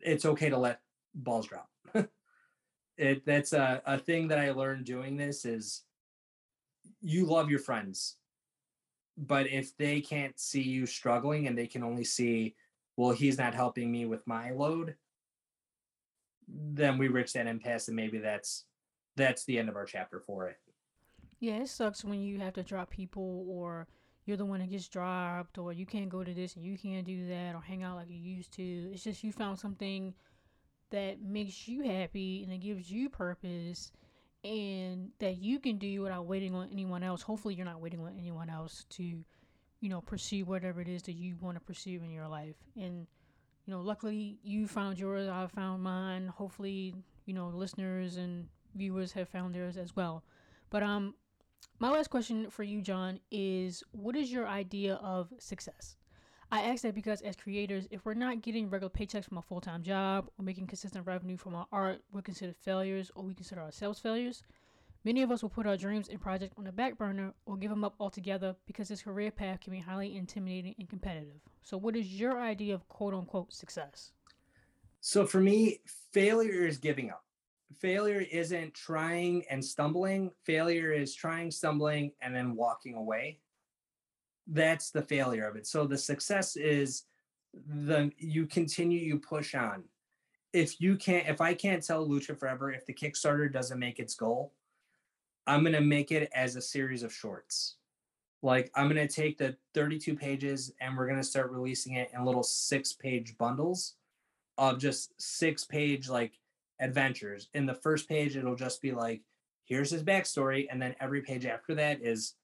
it's 0.00 0.24
okay 0.24 0.50
to 0.50 0.58
let 0.58 0.80
balls 1.14 1.46
drop. 1.46 1.68
it 2.96 3.24
that's 3.24 3.52
a, 3.52 3.82
a 3.86 3.98
thing 3.98 4.28
that 4.28 4.38
I 4.38 4.52
learned 4.52 4.84
doing 4.84 5.16
this 5.16 5.44
is 5.44 5.82
you 7.00 7.26
love 7.26 7.50
your 7.50 7.58
friends. 7.58 8.16
But 9.16 9.48
if 9.48 9.76
they 9.76 10.00
can't 10.00 10.38
see 10.38 10.62
you 10.62 10.86
struggling 10.86 11.46
and 11.46 11.56
they 11.56 11.66
can 11.66 11.82
only 11.82 12.04
see, 12.04 12.54
well, 12.96 13.10
he's 13.10 13.38
not 13.38 13.54
helping 13.54 13.90
me 13.90 14.06
with 14.06 14.26
my 14.26 14.50
load, 14.50 14.94
then 16.52 16.98
we 16.98 17.08
reach 17.08 17.32
that 17.32 17.46
impasse 17.46 17.88
and 17.88 17.96
maybe 17.96 18.18
that's 18.18 18.64
that's 19.16 19.44
the 19.44 19.58
end 19.58 19.68
of 19.68 19.76
our 19.76 19.84
chapter 19.84 20.22
for 20.26 20.48
it. 20.48 20.56
Yeah, 21.40 21.58
it 21.58 21.68
sucks 21.68 22.04
when 22.04 22.20
you 22.20 22.38
have 22.38 22.54
to 22.54 22.62
drop 22.62 22.90
people 22.90 23.46
or 23.48 23.86
you're 24.24 24.36
the 24.36 24.44
one 24.44 24.60
that 24.60 24.70
gets 24.70 24.88
dropped 24.88 25.58
or 25.58 25.72
you 25.72 25.86
can't 25.86 26.08
go 26.08 26.22
to 26.22 26.34
this 26.34 26.54
and 26.56 26.64
you 26.64 26.78
can't 26.78 27.06
do 27.06 27.28
that 27.28 27.54
or 27.54 27.62
hang 27.62 27.82
out 27.82 27.96
like 27.96 28.10
you 28.10 28.16
used 28.16 28.52
to. 28.54 28.62
It's 28.62 29.02
just 29.02 29.24
you 29.24 29.32
found 29.32 29.58
something 29.58 30.14
that 30.90 31.22
makes 31.22 31.66
you 31.66 31.82
happy 31.82 32.42
and 32.42 32.52
it 32.52 32.58
gives 32.58 32.90
you 32.90 33.08
purpose 33.08 33.92
and 34.44 35.10
that 35.18 35.38
you 35.38 35.58
can 35.58 35.78
do 35.78 36.02
without 36.02 36.26
waiting 36.26 36.54
on 36.54 36.68
anyone 36.72 37.02
else. 37.02 37.22
Hopefully, 37.22 37.54
you're 37.54 37.66
not 37.66 37.80
waiting 37.80 38.00
on 38.00 38.16
anyone 38.18 38.48
else 38.48 38.84
to, 38.90 39.02
you 39.02 39.88
know, 39.88 40.00
pursue 40.00 40.44
whatever 40.44 40.80
it 40.80 40.88
is 40.88 41.02
that 41.04 41.12
you 41.12 41.36
want 41.40 41.56
to 41.56 41.60
pursue 41.60 42.00
in 42.02 42.10
your 42.10 42.28
life. 42.28 42.56
And, 42.76 43.06
you 43.66 43.72
know, 43.72 43.80
luckily 43.80 44.38
you 44.42 44.66
found 44.66 44.98
yours, 44.98 45.28
I 45.28 45.46
found 45.46 45.82
mine. 45.82 46.28
Hopefully, 46.28 46.94
you 47.26 47.34
know, 47.34 47.48
listeners 47.48 48.16
and 48.16 48.48
viewers 48.74 49.12
have 49.12 49.28
found 49.28 49.54
theirs 49.54 49.76
as 49.76 49.94
well. 49.94 50.24
But, 50.70 50.82
um, 50.82 51.14
my 51.78 51.90
last 51.90 52.08
question 52.10 52.50
for 52.50 52.62
you, 52.62 52.82
John, 52.82 53.20
is 53.30 53.82
what 53.92 54.16
is 54.16 54.30
your 54.30 54.46
idea 54.46 54.94
of 54.96 55.32
success? 55.38 55.96
I 56.52 56.62
ask 56.62 56.82
that 56.82 56.94
because 56.94 57.22
as 57.22 57.36
creators, 57.36 57.86
if 57.90 58.04
we're 58.04 58.14
not 58.14 58.42
getting 58.42 58.68
regular 58.68 58.90
paychecks 58.90 59.24
from 59.26 59.38
a 59.38 59.42
full 59.42 59.60
time 59.60 59.82
job 59.82 60.28
or 60.38 60.44
making 60.44 60.66
consistent 60.66 61.06
revenue 61.06 61.36
from 61.36 61.54
our 61.54 61.66
art, 61.70 62.02
we're 62.12 62.22
considered 62.22 62.56
failures 62.56 63.10
or 63.14 63.22
we 63.22 63.34
consider 63.34 63.60
ourselves 63.60 64.00
failures. 64.00 64.42
Many 65.04 65.22
of 65.22 65.30
us 65.30 65.42
will 65.42 65.48
put 65.48 65.66
our 65.66 65.76
dreams 65.76 66.08
and 66.08 66.20
projects 66.20 66.54
on 66.58 66.64
the 66.64 66.72
back 66.72 66.98
burner 66.98 67.32
or 67.46 67.56
give 67.56 67.70
them 67.70 67.84
up 67.84 67.94
altogether 67.98 68.54
because 68.66 68.88
this 68.88 69.02
career 69.02 69.30
path 69.30 69.60
can 69.60 69.72
be 69.72 69.78
highly 69.78 70.16
intimidating 70.16 70.74
and 70.78 70.88
competitive. 70.88 71.40
So, 71.62 71.78
what 71.78 71.96
is 71.96 72.06
your 72.20 72.40
idea 72.40 72.74
of 72.74 72.86
quote 72.88 73.14
unquote 73.14 73.52
success? 73.52 74.12
So, 75.00 75.26
for 75.26 75.40
me, 75.40 75.80
failure 76.12 76.66
is 76.66 76.78
giving 76.78 77.10
up. 77.10 77.24
Failure 77.78 78.24
isn't 78.30 78.74
trying 78.74 79.44
and 79.48 79.64
stumbling. 79.64 80.32
Failure 80.44 80.92
is 80.92 81.14
trying, 81.14 81.50
stumbling, 81.50 82.12
and 82.20 82.34
then 82.34 82.54
walking 82.54 82.94
away 82.94 83.38
that's 84.50 84.90
the 84.90 85.02
failure 85.02 85.46
of 85.46 85.56
it. 85.56 85.66
So 85.66 85.86
the 85.86 85.98
success 85.98 86.56
is 86.56 87.04
the 87.54 88.10
you 88.18 88.46
continue, 88.46 88.98
you 88.98 89.18
push 89.18 89.54
on. 89.54 89.84
If 90.52 90.80
you 90.80 90.96
can't, 90.96 91.28
if 91.28 91.40
I 91.40 91.54
can't 91.54 91.84
tell 91.84 92.06
Lucha 92.06 92.36
Forever, 92.36 92.72
if 92.72 92.84
the 92.84 92.92
Kickstarter 92.92 93.52
doesn't 93.52 93.78
make 93.78 94.00
its 94.00 94.14
goal, 94.14 94.52
I'm 95.46 95.64
gonna 95.64 95.80
make 95.80 96.12
it 96.12 96.30
as 96.34 96.56
a 96.56 96.62
series 96.62 97.02
of 97.02 97.12
shorts. 97.12 97.76
Like 98.42 98.70
I'm 98.74 98.88
gonna 98.88 99.08
take 99.08 99.38
the 99.38 99.56
32 99.74 100.16
pages 100.16 100.72
and 100.80 100.96
we're 100.96 101.08
gonna 101.08 101.22
start 101.22 101.50
releasing 101.50 101.94
it 101.94 102.10
in 102.14 102.24
little 102.24 102.42
six 102.42 102.92
page 102.92 103.36
bundles 103.38 103.94
of 104.58 104.78
just 104.78 105.12
six 105.20 105.64
page 105.64 106.08
like 106.08 106.38
adventures. 106.80 107.48
In 107.54 107.66
the 107.66 107.74
first 107.74 108.08
page, 108.08 108.36
it'll 108.36 108.56
just 108.56 108.82
be 108.82 108.92
like, 108.92 109.22
here's 109.64 109.90
his 109.90 110.02
backstory, 110.02 110.66
and 110.70 110.80
then 110.80 110.96
every 111.00 111.22
page 111.22 111.46
after 111.46 111.74
that 111.76 112.02
is 112.02 112.34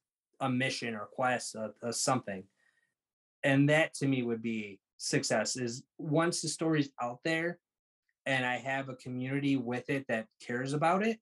a 0.41 0.49
mission 0.49 0.95
or 0.95 1.07
quest, 1.07 1.55
a, 1.55 1.73
a 1.83 1.93
something. 1.93 2.45
And 3.43 3.69
that 3.71 3.95
to 3.95 4.07
me 4.07 4.23
would 4.23 4.43
be 4.43 4.81
success 4.99 5.57
is 5.57 5.83
once 5.99 6.41
the 6.41 6.49
story's 6.49 6.91
out 7.01 7.21
there 7.25 7.59
and 8.25 8.45
I 8.45 8.57
have 8.57 8.89
a 8.89 8.95
community 8.97 9.57
with 9.57 9.89
it 9.89 10.07
that 10.09 10.27
cares 10.41 10.73
about 10.73 11.07
it, 11.07 11.21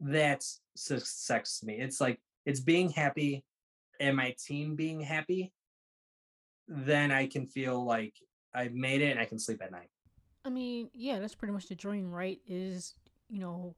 that's 0.00 0.60
success 0.74 1.60
to 1.60 1.66
me. 1.66 1.78
It's 1.80 2.00
like 2.00 2.20
it's 2.44 2.60
being 2.60 2.90
happy 2.90 3.44
and 4.00 4.16
my 4.16 4.34
team 4.38 4.76
being 4.76 5.00
happy, 5.00 5.52
then 6.68 7.10
I 7.10 7.26
can 7.26 7.46
feel 7.46 7.84
like 7.84 8.14
I've 8.54 8.74
made 8.74 9.02
it 9.02 9.10
and 9.10 9.20
I 9.20 9.24
can 9.24 9.38
sleep 9.38 9.62
at 9.62 9.72
night. 9.72 9.90
I 10.44 10.50
mean, 10.50 10.90
yeah, 10.94 11.18
that's 11.18 11.34
pretty 11.34 11.52
much 11.52 11.68
the 11.68 11.74
dream, 11.74 12.10
right? 12.10 12.40
Is, 12.46 12.94
you 13.28 13.40
know, 13.40 13.74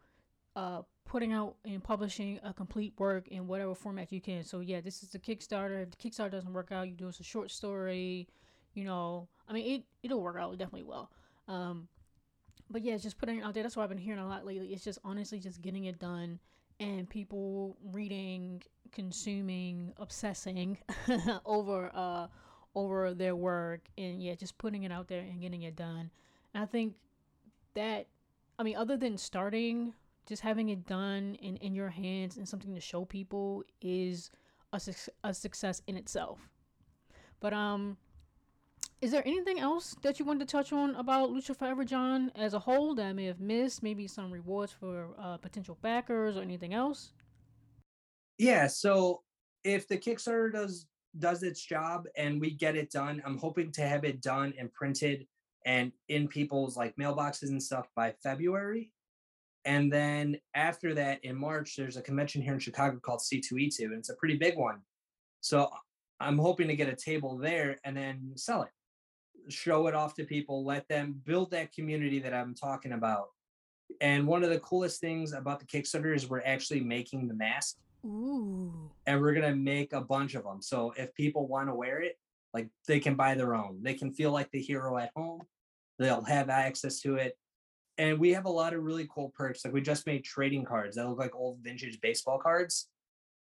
uh 0.56 0.82
putting 1.08 1.32
out 1.32 1.56
and 1.64 1.82
publishing 1.82 2.38
a 2.44 2.52
complete 2.52 2.92
work 2.98 3.28
in 3.28 3.46
whatever 3.46 3.74
format 3.74 4.12
you 4.12 4.20
can. 4.20 4.44
So 4.44 4.60
yeah, 4.60 4.80
this 4.80 5.02
is 5.02 5.10
the 5.10 5.18
Kickstarter. 5.18 5.82
If 5.82 5.90
the 5.90 5.96
Kickstarter 5.96 6.30
doesn't 6.32 6.52
work 6.52 6.70
out, 6.70 6.88
you 6.88 6.94
do 6.94 7.08
us 7.08 7.18
a 7.18 7.24
short 7.24 7.50
story. 7.50 8.28
You 8.74 8.84
know, 8.84 9.28
I 9.48 9.52
mean, 9.54 9.74
it 9.74 9.82
it'll 10.02 10.20
work 10.20 10.36
out 10.36 10.56
definitely 10.58 10.84
well. 10.84 11.10
Um, 11.48 11.88
but 12.70 12.82
yeah, 12.82 12.96
just 12.96 13.18
putting 13.18 13.38
it 13.38 13.44
out 13.44 13.54
there. 13.54 13.62
That's 13.62 13.76
what 13.76 13.82
I've 13.82 13.88
been 13.88 13.98
hearing 13.98 14.20
a 14.20 14.26
lot 14.26 14.44
lately. 14.44 14.68
It's 14.68 14.84
just 14.84 14.98
honestly 15.04 15.38
just 15.38 15.62
getting 15.62 15.84
it 15.84 15.98
done 15.98 16.38
and 16.80 17.08
people 17.08 17.76
reading, 17.92 18.62
consuming, 18.92 19.92
obsessing 19.96 20.78
over 21.44 21.90
uh 21.94 22.26
over 22.74 23.14
their 23.14 23.34
work 23.34 23.88
and 23.96 24.22
yeah, 24.22 24.34
just 24.34 24.56
putting 24.58 24.84
it 24.84 24.92
out 24.92 25.08
there 25.08 25.20
and 25.20 25.40
getting 25.40 25.62
it 25.62 25.76
done. 25.76 26.10
And 26.54 26.62
I 26.62 26.66
think 26.66 26.94
that 27.74 28.06
I 28.58 28.62
mean, 28.62 28.76
other 28.76 28.96
than 28.96 29.16
starting 29.16 29.94
just 30.28 30.42
having 30.42 30.68
it 30.68 30.86
done 30.86 31.36
in, 31.36 31.56
in 31.56 31.74
your 31.74 31.88
hands 31.88 32.36
and 32.36 32.46
something 32.46 32.74
to 32.74 32.80
show 32.80 33.06
people 33.06 33.64
is 33.80 34.30
a, 34.74 34.80
a 35.24 35.32
success 35.32 35.80
in 35.86 35.96
itself. 35.96 36.38
But 37.40 37.54
um, 37.54 37.96
Is 39.00 39.12
there 39.12 39.22
anything 39.24 39.60
else 39.60 39.94
that 40.02 40.18
you 40.18 40.24
wanted 40.24 40.48
to 40.48 40.52
touch 40.52 40.72
on 40.72 40.96
about 40.96 41.30
Lucha 41.30 41.56
Forever, 41.56 41.84
John, 41.84 42.32
as 42.34 42.52
a 42.52 42.58
whole 42.58 42.96
that 42.96 43.06
I 43.06 43.12
may 43.12 43.26
have 43.26 43.38
missed? 43.38 43.82
Maybe 43.82 44.08
some 44.08 44.32
rewards 44.32 44.72
for 44.72 45.10
uh, 45.18 45.36
potential 45.36 45.78
backers 45.82 46.36
or 46.36 46.42
anything 46.42 46.74
else? 46.74 47.12
Yeah. 48.38 48.66
So 48.66 49.22
if 49.62 49.86
the 49.86 49.98
Kickstarter 49.98 50.52
does 50.52 50.86
does 51.18 51.42
its 51.42 51.64
job 51.64 52.06
and 52.16 52.40
we 52.40 52.50
get 52.50 52.76
it 52.76 52.90
done, 52.90 53.22
I'm 53.24 53.38
hoping 53.38 53.72
to 53.72 53.82
have 53.82 54.04
it 54.04 54.20
done 54.20 54.52
and 54.58 54.72
printed 54.72 55.26
and 55.64 55.92
in 56.08 56.28
people's 56.28 56.76
like 56.76 56.94
mailboxes 56.96 57.48
and 57.48 57.62
stuff 57.62 57.88
by 57.94 58.14
February. 58.22 58.90
And 59.64 59.92
then 59.92 60.38
after 60.54 60.94
that, 60.94 61.24
in 61.24 61.36
March, 61.36 61.76
there's 61.76 61.96
a 61.96 62.02
convention 62.02 62.42
here 62.42 62.54
in 62.54 62.58
Chicago 62.58 62.98
called 63.00 63.20
C2E2, 63.20 63.80
and 63.80 63.94
it's 63.94 64.08
a 64.08 64.14
pretty 64.14 64.36
big 64.36 64.56
one. 64.56 64.80
So 65.40 65.70
I'm 66.20 66.38
hoping 66.38 66.68
to 66.68 66.76
get 66.76 66.88
a 66.88 66.96
table 66.96 67.36
there 67.36 67.78
and 67.84 67.96
then 67.96 68.32
sell 68.36 68.62
it, 68.62 68.70
show 69.48 69.86
it 69.86 69.94
off 69.94 70.14
to 70.14 70.24
people, 70.24 70.64
let 70.64 70.88
them 70.88 71.20
build 71.24 71.50
that 71.50 71.72
community 71.72 72.18
that 72.20 72.34
I'm 72.34 72.54
talking 72.54 72.92
about. 72.92 73.28
And 74.00 74.26
one 74.26 74.44
of 74.44 74.50
the 74.50 74.60
coolest 74.60 75.00
things 75.00 75.32
about 75.32 75.60
the 75.60 75.66
Kickstarter 75.66 76.14
is 76.14 76.28
we're 76.28 76.42
actually 76.44 76.80
making 76.80 77.26
the 77.28 77.34
mask. 77.34 77.76
Ooh. 78.04 78.90
And 79.06 79.20
we're 79.20 79.32
going 79.32 79.50
to 79.50 79.56
make 79.56 79.92
a 79.92 80.00
bunch 80.00 80.34
of 80.34 80.44
them. 80.44 80.62
So 80.62 80.92
if 80.96 81.14
people 81.14 81.48
want 81.48 81.68
to 81.68 81.74
wear 81.74 82.00
it, 82.00 82.18
like 82.54 82.68
they 82.86 83.00
can 83.00 83.14
buy 83.14 83.34
their 83.34 83.54
own. 83.54 83.80
They 83.82 83.94
can 83.94 84.12
feel 84.12 84.30
like 84.30 84.50
the 84.50 84.60
hero 84.60 84.96
at 84.98 85.10
home. 85.16 85.42
They'll 85.98 86.22
have 86.22 86.48
access 86.48 87.00
to 87.00 87.16
it. 87.16 87.36
And 87.98 88.18
we 88.18 88.32
have 88.32 88.44
a 88.44 88.50
lot 88.50 88.74
of 88.74 88.84
really 88.84 89.08
cool 89.12 89.32
perks. 89.36 89.64
Like 89.64 89.74
we 89.74 89.80
just 89.80 90.06
made 90.06 90.24
trading 90.24 90.64
cards 90.64 90.96
that 90.96 91.08
look 91.08 91.18
like 91.18 91.34
old 91.34 91.58
vintage 91.60 92.00
baseball 92.00 92.38
cards 92.38 92.88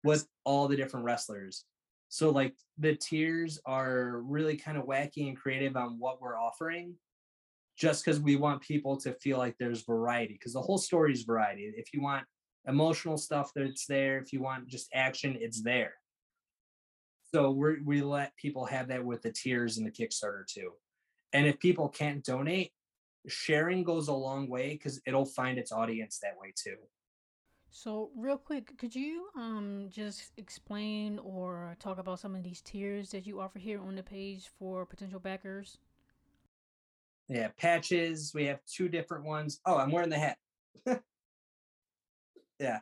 with 0.04 0.28
all 0.44 0.68
the 0.68 0.76
different 0.76 1.06
wrestlers. 1.06 1.66
So 2.10 2.32
like 2.32 2.56
the 2.78 2.96
tiers 2.96 3.60
are 3.66 4.22
really 4.24 4.58
kind 4.58 4.78
of 4.78 4.86
wacky 4.86 5.28
and 5.28 5.38
creative 5.38 5.78
on 5.78 6.00
what 6.00 6.22
we're 6.22 6.40
offering 6.40 6.96
just 7.78 8.04
because 8.04 8.20
we 8.20 8.36
want 8.36 8.62
people 8.62 8.98
to 8.98 9.14
feel 9.14 9.38
like 9.38 9.56
there's 9.58 9.84
variety 9.84 10.34
because 10.34 10.54
the 10.54 10.62
whole 10.62 10.80
story 10.80 11.14
is 11.14 11.24
variety. 11.24 11.72
If 11.78 11.94
you 11.94 12.02
want 12.02 12.26
emotional 12.68 13.18
stuff 13.18 13.52
that's 13.56 13.86
there, 13.86 14.20
if 14.20 14.34
you 14.34 14.42
want 14.42 14.68
just 14.68 14.90
action, 14.94 15.38
it's 15.40 15.62
there. 15.62 15.94
So 17.34 17.52
we 17.52 17.80
we 17.86 18.02
let 18.02 18.36
people 18.36 18.66
have 18.66 18.88
that 18.88 19.06
with 19.06 19.22
the 19.22 19.32
tiers 19.32 19.78
and 19.78 19.86
the 19.86 19.92
Kickstarter 19.92 20.46
too. 20.48 20.72
And 21.32 21.46
if 21.46 21.60
people 21.60 21.88
can't 21.90 22.24
donate, 22.24 22.72
sharing 23.28 23.84
goes 23.84 24.08
a 24.08 24.14
long 24.14 24.50
way 24.50 24.72
because 24.72 25.00
it'll 25.06 25.26
find 25.26 25.60
its 25.60 25.72
audience 25.72 26.20
that 26.24 26.40
way 26.42 26.54
too. 26.56 26.76
So, 27.72 28.10
real 28.16 28.38
quick, 28.38 28.78
could 28.78 28.96
you 28.96 29.28
um 29.36 29.90
just 29.90 30.32
explain 30.38 31.20
or 31.20 31.76
talk 31.80 32.00
about 32.00 32.20
some 32.20 32.36
of 32.36 32.44
these 32.44 32.62
tiers 32.62 33.12
that 33.12 33.28
you 33.28 33.40
offer 33.40 33.60
here 33.60 33.80
on 33.82 33.96
the 33.96 34.04
page 34.04 34.50
for 34.58 34.86
potential 34.86 35.20
backers? 35.20 35.78
Yeah, 37.28 37.50
patches. 37.58 38.32
We 38.34 38.46
have 38.46 38.60
two 38.66 38.90
different 38.90 39.26
ones. 39.26 39.60
Oh, 39.66 39.78
I'm 39.78 39.92
wearing 39.92 40.10
the 40.10 40.18
hat. 40.18 40.38
yeah. 42.60 42.80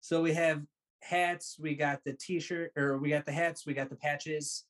So 0.00 0.20
we 0.20 0.34
have 0.34 0.62
hats. 1.02 1.56
We 1.58 1.74
got 1.74 2.04
the 2.04 2.12
t-shirt, 2.12 2.72
or 2.76 2.98
we 2.98 3.08
got 3.08 3.24
the 3.24 3.32
hats. 3.32 3.64
We 3.64 3.72
got 3.72 3.88
the 3.88 3.96
patches. 3.96 4.64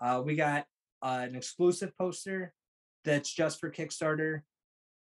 Uh, 0.00 0.22
we 0.24 0.36
got 0.36 0.64
uh, 1.02 1.26
an 1.28 1.36
exclusive 1.36 1.96
poster 1.98 2.54
that's 3.04 3.30
just 3.30 3.60
for 3.60 3.70
Kickstarter. 3.70 4.40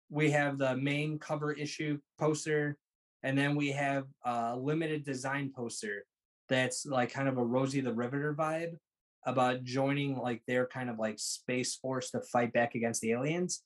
We 0.09 0.31
have 0.31 0.57
the 0.57 0.75
main 0.75 1.19
cover 1.19 1.53
issue 1.53 1.99
poster, 2.17 2.75
and 3.23 3.37
then 3.37 3.55
we 3.55 3.71
have 3.71 4.05
a 4.23 4.55
limited 4.57 5.03
design 5.03 5.51
poster 5.55 6.05
that's 6.47 6.85
like 6.85 7.11
kind 7.11 7.27
of 7.27 7.37
a 7.37 7.43
Rosie 7.43 7.81
the 7.81 7.93
Riveter 7.93 8.33
vibe 8.33 8.77
about 9.25 9.63
joining 9.63 10.17
like 10.17 10.41
their 10.47 10.65
kind 10.65 10.89
of 10.89 10.97
like 10.97 11.19
space 11.19 11.75
force 11.75 12.11
to 12.11 12.21
fight 12.21 12.53
back 12.53 12.75
against 12.75 13.01
the 13.01 13.11
aliens. 13.11 13.63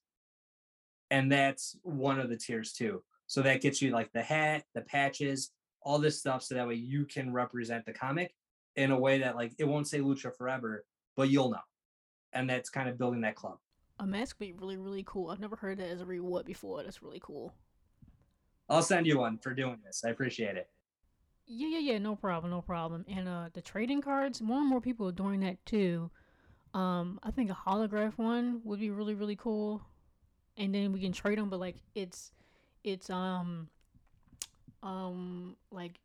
And 1.12 1.32
that's 1.32 1.78
one 1.84 2.20
of 2.20 2.30
the 2.30 2.38
tiers 2.38 2.74
too. 2.74 3.04
So 3.28 3.42
that 3.44 3.62
gets 3.62 3.82
you 3.82 3.92
like 3.92 4.12
the 4.14 4.24
hat, 4.24 4.64
the 4.74 4.82
patches, 4.82 5.52
all 5.84 6.00
this 6.00 6.20
stuff 6.20 6.44
so 6.44 6.56
that 6.56 6.68
way 6.68 6.76
you 6.76 7.06
can 7.06 7.32
represent 7.32 7.86
the 7.86 7.94
comic 7.94 8.34
in 8.76 8.92
a 8.92 9.00
way 9.00 9.20
that 9.20 9.36
like 9.36 9.54
it 9.60 9.68
won't 9.68 9.88
say 9.88 10.00
lucha 10.00 10.36
forever 10.36 10.84
but 11.16 11.30
you'll 11.30 11.52
know 11.52 11.60
and 12.34 12.50
that's 12.50 12.70
kind 12.70 12.90
of 12.90 12.98
building 12.98 13.22
that 13.22 13.36
club 13.36 13.58
A 14.00 14.08
mask 14.08 14.40
would 14.40 14.48
be 14.48 14.54
really, 14.54 14.78
really 14.78 15.04
cool. 15.06 15.30
I've 15.30 15.40
never 15.40 15.56
heard 15.56 15.78
that 15.78 15.90
as 15.90 16.02
a 16.02 16.06
reward 16.06 16.46
before. 16.46 16.82
That's 16.82 17.04
really 17.04 17.22
cool. 17.22 17.54
I'll 18.74 18.82
send 18.84 19.06
you 19.06 19.18
one 19.20 19.38
for 19.38 19.54
doing 19.54 19.78
this 19.86 20.04
i 20.06 20.10
appreciate 20.10 20.58
it 20.58 20.68
Yeah, 21.46 21.68
yeah, 21.76 21.80
yeah. 21.92 21.98
No 22.00 22.16
problem, 22.16 22.52
no 22.52 22.62
problem. 22.62 23.04
And 23.08 23.28
uh, 23.28 23.50
the 23.54 23.62
trading 23.62 24.02
cards, 24.02 24.42
more 24.42 24.60
and 24.60 24.70
more 24.70 24.80
people 24.82 25.08
are 25.10 25.12
doing 25.24 25.42
that 25.42 25.58
too. 25.66 26.10
Um, 26.74 27.20
I 27.22 27.32
think 27.32 27.52
a 27.52 27.54
holograph 27.68 28.14
one 28.18 28.62
would 28.64 28.80
be 28.80 28.90
really, 28.90 29.14
really 29.14 29.36
cool. 29.36 29.82
And 30.56 30.74
then 30.74 30.94
we 30.94 31.02
can 31.02 31.12
trade 31.12 31.38
them, 31.38 31.50
but 31.50 31.60
like 31.60 31.76
it's, 31.96 32.32
it's 32.84 33.10
um, 33.10 33.68
um, 34.82 35.56
like 35.70 36.00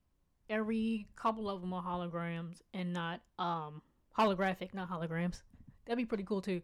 every 0.50 1.06
couple 1.16 1.48
of 1.48 1.60
them 1.60 1.72
are 1.72 1.82
holograms 1.82 2.60
and 2.74 2.92
not 2.92 3.20
um 3.38 3.82
holographic, 4.18 4.74
not 4.74 4.90
holograms. 4.90 5.42
That'd 5.86 5.98
be 5.98 6.04
pretty 6.04 6.24
cool 6.24 6.42
too. 6.42 6.60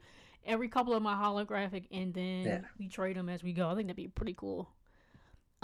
Every 0.47 0.69
couple 0.69 0.93
of 0.93 1.03
them 1.03 1.07
are 1.07 1.17
holographic, 1.17 1.85
and 1.90 2.12
then 2.12 2.45
Yeah. 2.45 2.61
we 2.79 2.88
trade 2.88 3.17
them 3.17 3.29
as 3.29 3.43
we 3.43 3.53
go. 3.53 3.69
I 3.71 3.75
think 3.75 3.87
that'd 3.87 3.97
be 3.97 4.09
pretty 4.09 4.35
cool. 4.35 4.69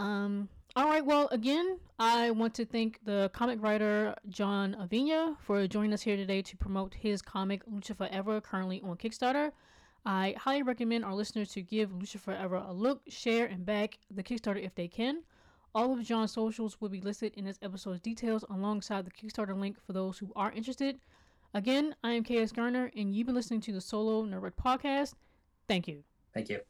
Um. 0.01 0.49
All 0.77 0.87
right. 0.87 1.05
Well, 1.05 1.29
again, 1.31 1.79
I 1.99 2.31
want 2.31 2.55
to 2.55 2.65
thank 2.65 3.01
the 3.05 3.31
comic 3.35 3.61
writer 3.61 4.15
John 4.29 4.75
Avina 4.81 5.37
for 5.41 5.67
joining 5.67 5.93
us 5.93 6.01
here 6.01 6.17
today 6.17 6.41
to 6.43 6.57
promote 6.57 6.95
his 6.95 7.21
comic 7.21 7.67
Lucha 7.67 7.95
Forever, 7.95 8.41
currently 8.41 8.81
on 8.83 8.97
Kickstarter. 8.97 9.53
I 10.07 10.35
highly 10.39 10.63
recommend 10.63 11.05
our 11.05 11.15
listeners 11.15 11.51
to 11.51 11.61
give 11.61 11.91
Lucha 11.91 12.19
Forever 12.19 12.65
a 12.67 12.73
look, 12.73 13.03
share, 13.09 13.47
and 13.47 13.67
back 13.67 13.99
the 14.11 14.23
Kickstarter 14.23 14.65
if 14.65 14.75
they 14.75 14.89
can. 14.89 15.23
All 15.75 15.93
of 15.93 16.03
John's 16.03 16.33
socials 16.33 16.81
will 16.81 16.89
be 16.89 17.03
listed 17.03 17.35
in 17.37 17.45
this 17.45 17.59
episode's 17.61 18.01
details 18.01 18.45
alongside 18.49 19.05
the 19.05 19.11
Kickstarter 19.11 19.59
link 19.59 19.77
for 19.85 19.93
those 19.93 20.17
who 20.19 20.33
are 20.35 20.51
interested. 20.53 20.99
Again, 21.53 21.95
I 22.03 22.13
am 22.13 22.25
KS 22.25 22.53
Garner, 22.53 22.91
and 22.97 23.15
you've 23.15 23.27
been 23.27 23.35
listening 23.35 23.61
to 23.63 23.73
the 23.73 23.81
Solo 23.81 24.25
Nerd 24.25 24.53
podcast. 24.53 25.15
Thank 25.69 25.89
you. 25.89 26.05
thank 26.33 26.49
you 26.49 26.61